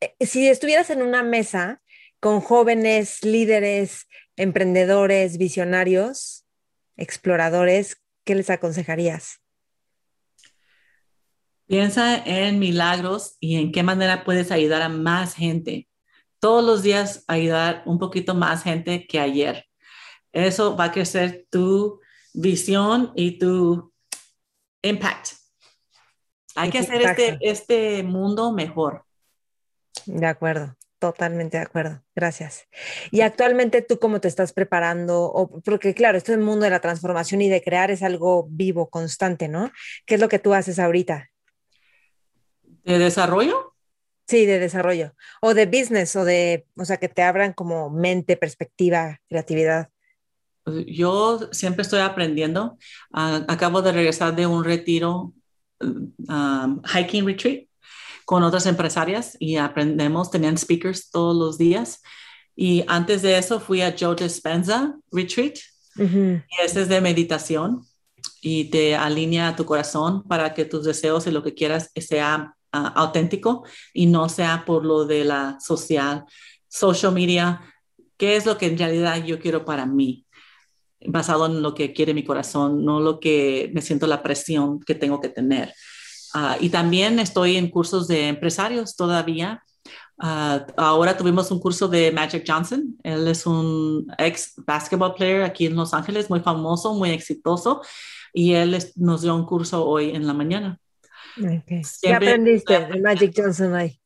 [0.00, 1.82] eh, si estuvieras en una mesa
[2.20, 4.06] con jóvenes líderes,
[4.36, 6.39] emprendedores, visionarios,
[7.00, 9.40] exploradores, ¿qué les aconsejarías?
[11.66, 15.88] Piensa en milagros y en qué manera puedes ayudar a más gente.
[16.38, 19.66] Todos los días ayudar un poquito más gente que ayer.
[20.32, 22.00] Eso va a crecer tu
[22.32, 23.92] visión y tu
[24.82, 25.28] impact.
[26.56, 29.04] Hay que hacer este, este mundo mejor.
[30.06, 30.76] De acuerdo.
[31.00, 32.68] Totalmente de acuerdo, gracias.
[33.10, 36.80] Y actualmente tú cómo te estás preparando, o, porque claro, esto el mundo de la
[36.80, 39.72] transformación y de crear es algo vivo, constante, ¿no?
[40.04, 41.30] ¿Qué es lo que tú haces ahorita?
[42.84, 43.74] ¿De desarrollo?
[44.28, 45.14] Sí, de desarrollo.
[45.40, 49.88] O de business, o de, o sea, que te abran como mente, perspectiva, creatividad.
[50.86, 52.76] Yo siempre estoy aprendiendo.
[53.10, 55.32] Ah, acabo de regresar de un retiro,
[55.80, 57.69] um, hiking retreat
[58.30, 62.00] con otras empresarias y aprendemos, tenían speakers todos los días.
[62.54, 65.56] Y antes de eso fui a Joe Dispenza Retreat,
[65.96, 67.84] y ese es de meditación
[68.40, 72.92] y te alinea tu corazón para que tus deseos y lo que quieras sea ah,
[72.94, 76.24] auténtico y no sea por lo de la social,
[76.68, 77.60] social media,
[78.16, 80.24] qué es lo que en realidad yo quiero para mí
[81.04, 84.94] basado en lo que quiere mi corazón, no lo que me siento la presión que
[84.94, 85.74] tengo que tener.
[86.34, 89.62] Ah, y también estoy en cursos de empresarios todavía.
[90.18, 92.96] Ah, ahora tuvimos un curso de Magic Johnson.
[93.02, 97.82] Él es un ex basketball player aquí en Los Ángeles, muy famoso, muy exitoso.
[98.32, 100.78] Y él nos dio un curso hoy en la mañana.
[101.66, 104.00] ¿Qué aprendiste de Magic Johnson hoy?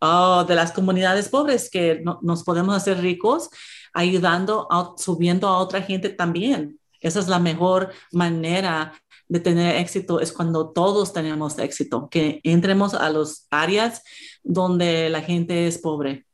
[0.00, 3.50] Oh, de las comunidades pobres que nos podemos hacer ricos
[3.92, 6.78] ayudando, subiendo a otra gente también.
[7.00, 8.92] Esa es la mejor manera
[9.28, 14.02] de tener éxito es cuando todos tenemos éxito, que entremos a las áreas
[14.42, 16.26] donde la gente es pobre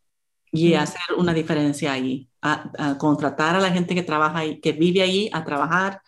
[0.53, 5.03] y hacer una diferencia ahí, a, contratar a la gente que trabaja ahí, que vive
[5.03, 6.01] ahí, a trabajar,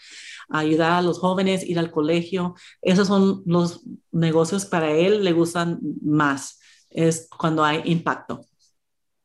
[0.49, 2.55] a ayudar a los jóvenes, ir al colegio.
[2.81, 3.83] Esos son los
[4.13, 6.61] negocios para él, le gustan más,
[6.91, 8.45] es cuando hay impacto.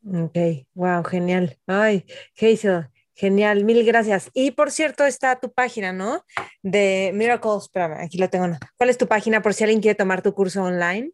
[0.04, 1.56] Ok, wow, genial.
[1.68, 2.04] Ay,
[2.36, 2.90] Hazel,
[3.22, 4.32] Genial, mil gracias.
[4.34, 6.26] Y por cierto, está tu página, ¿no?
[6.64, 8.58] De Miracles, espérame, aquí la tengo.
[8.78, 11.12] ¿Cuál es tu página por si alguien quiere tomar tu curso online?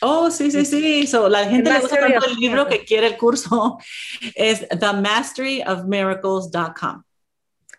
[0.00, 1.06] Oh, sí, sí, sí.
[1.28, 3.76] la gente le gusta tanto el libro que quiere el curso.
[4.34, 7.02] Es themasteryofmiracles.com.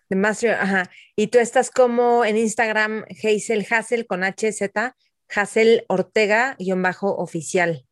[0.10, 0.92] The Mastery, ajá.
[1.16, 4.62] Y tú estás como en Instagram, Hazel Hazel con HZ,
[5.36, 7.85] Hazel Ortega, guion bajo oficial.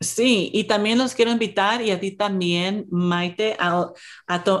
[0.00, 3.92] Sí, y también los quiero invitar y a ti también, Maite, a,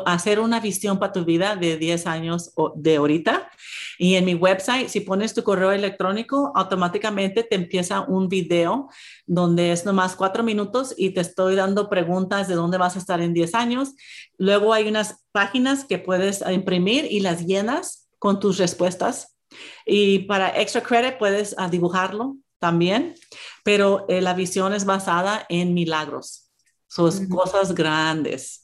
[0.06, 3.50] hacer una visión para tu vida de 10 años de ahorita.
[3.98, 8.88] Y en mi website, si pones tu correo electrónico, automáticamente te empieza un video
[9.26, 13.20] donde es nomás cuatro minutos y te estoy dando preguntas de dónde vas a estar
[13.20, 13.94] en 10 años.
[14.38, 19.36] Luego hay unas páginas que puedes imprimir y las llenas con tus respuestas.
[19.84, 23.14] Y para extra credit puedes ah, dibujarlo también,
[23.62, 26.50] pero eh, la visión es basada en milagros,
[26.86, 28.62] son cosas grandes.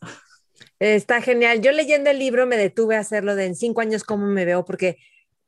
[0.79, 1.61] Está genial.
[1.61, 4.65] Yo leyendo el libro me detuve a hacerlo de en cinco años cómo me veo,
[4.65, 4.97] porque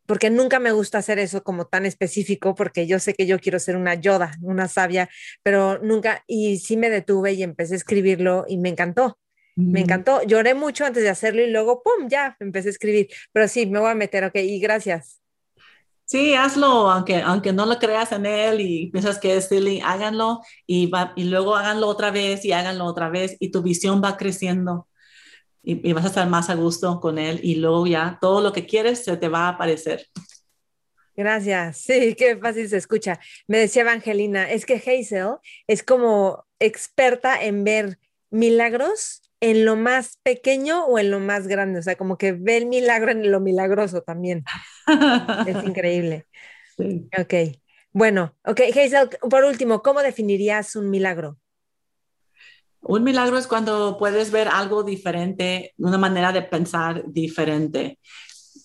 [0.05, 3.59] porque nunca me gusta hacer eso como tan específico, porque yo sé que yo quiero
[3.59, 5.09] ser una yoda, una sabia,
[5.43, 9.19] pero nunca, y sí me detuve y empecé a escribirlo y me encantó.
[9.57, 13.09] Me encantó, lloré mucho antes de hacerlo y luego, ¡pum!, ya empecé a escribir.
[13.33, 15.22] Pero sí, me voy a meter, ok, y gracias.
[16.13, 20.43] Sí, hazlo, aunque, aunque no lo creas en él y piensas que es silly, háganlo
[20.67, 24.19] y, va, y luego háganlo otra vez y háganlo otra vez y tu visión va
[24.19, 24.89] creciendo
[25.63, 28.53] y, y, vas a estar más a gusto con él y luego ya todo lo
[28.53, 30.07] que quieres se te va a aparecer.
[31.17, 33.19] Gracias, sí, qué fácil se escucha.
[33.47, 35.37] Me decía Evangelina, es que Hazel
[35.67, 37.99] es como experta en ver
[38.29, 42.59] milagros en lo más pequeño o en lo más grande, o sea, como que ve
[42.59, 44.45] el milagro en lo milagroso también.
[45.47, 46.27] Es increíble.
[47.19, 47.35] Ok,
[47.93, 51.39] bueno, ok, Hazel, por último, ¿cómo definirías un milagro?
[52.81, 57.99] Un milagro es cuando puedes ver algo diferente, una manera de pensar diferente.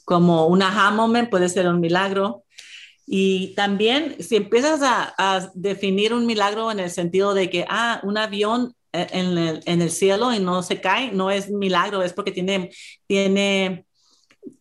[0.06, 2.44] Como un aha moment puede ser un milagro.
[3.06, 8.02] Y también si empiezas a, a, definir un milagro en el sentido de que, ah,
[8.04, 12.14] un avión en el, en el, cielo y no se cae, no es milagro, es
[12.14, 12.72] porque tiene,
[13.06, 13.87] tiene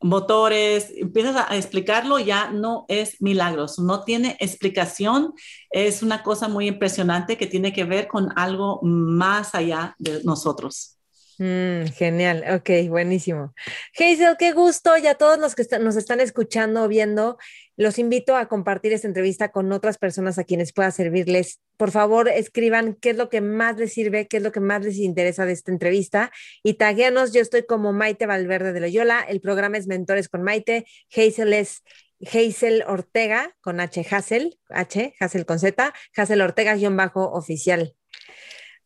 [0.00, 5.34] motores, empiezas a explicarlo, ya no es milagros, no tiene explicación,
[5.70, 10.96] es una cosa muy impresionante que tiene que ver con algo más allá de nosotros.
[11.38, 13.54] Mm, genial, ok, buenísimo.
[13.98, 17.36] Hazel, qué gusto y a todos los que nos están escuchando viendo,
[17.76, 21.60] los invito a compartir esta entrevista con otras personas a quienes pueda servirles.
[21.76, 24.82] Por favor, escriban qué es lo que más les sirve, qué es lo que más
[24.84, 26.32] les interesa de esta entrevista
[26.62, 27.32] y tagueanos.
[27.32, 31.82] Yo estoy como Maite Valverde de Loyola, el programa es Mentores con Maite, Hazel es
[32.24, 37.94] Hazel Ortega con H, Hazel, H, Hazel con Z, Hazel Ortega guion bajo oficial.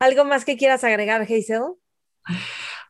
[0.01, 1.63] ¿Algo más que quieras agregar, Hazel?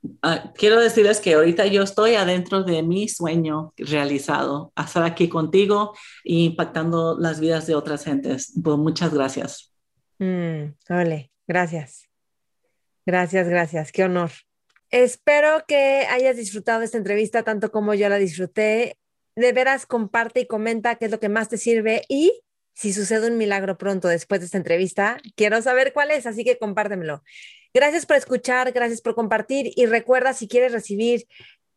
[0.02, 5.94] Uh, quiero decirles que ahorita yo estoy adentro de mi sueño realizado, estar aquí contigo
[6.24, 8.52] e impactando las vidas de otras gentes.
[8.62, 9.72] Pues muchas gracias.
[10.18, 12.08] Mm, ole, gracias.
[13.04, 13.92] Gracias, gracias.
[13.92, 14.30] Qué honor.
[14.90, 18.96] Espero que hayas disfrutado esta entrevista tanto como yo la disfruté.
[19.36, 22.42] De veras, comparte y comenta qué es lo que más te sirve y
[22.80, 26.56] si sucede un milagro pronto después de esta entrevista, quiero saber cuál es, así que
[26.56, 27.22] compártemelo.
[27.74, 31.26] Gracias por escuchar, gracias por compartir y recuerda si quieres recibir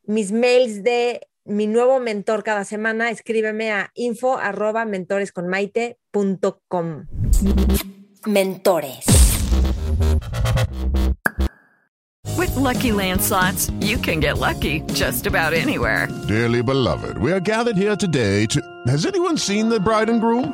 [0.03, 7.07] mis mails de mi nuevo mentor cada semana, escríbeme a info arroba mentoresconmaite.com.
[8.25, 9.05] Mentores.
[12.37, 16.07] With lucky landslots, you can get lucky just about anywhere.
[16.29, 18.61] Dearly beloved, we are gathered here today to.
[18.87, 20.53] Has anyone seen the bride and groom?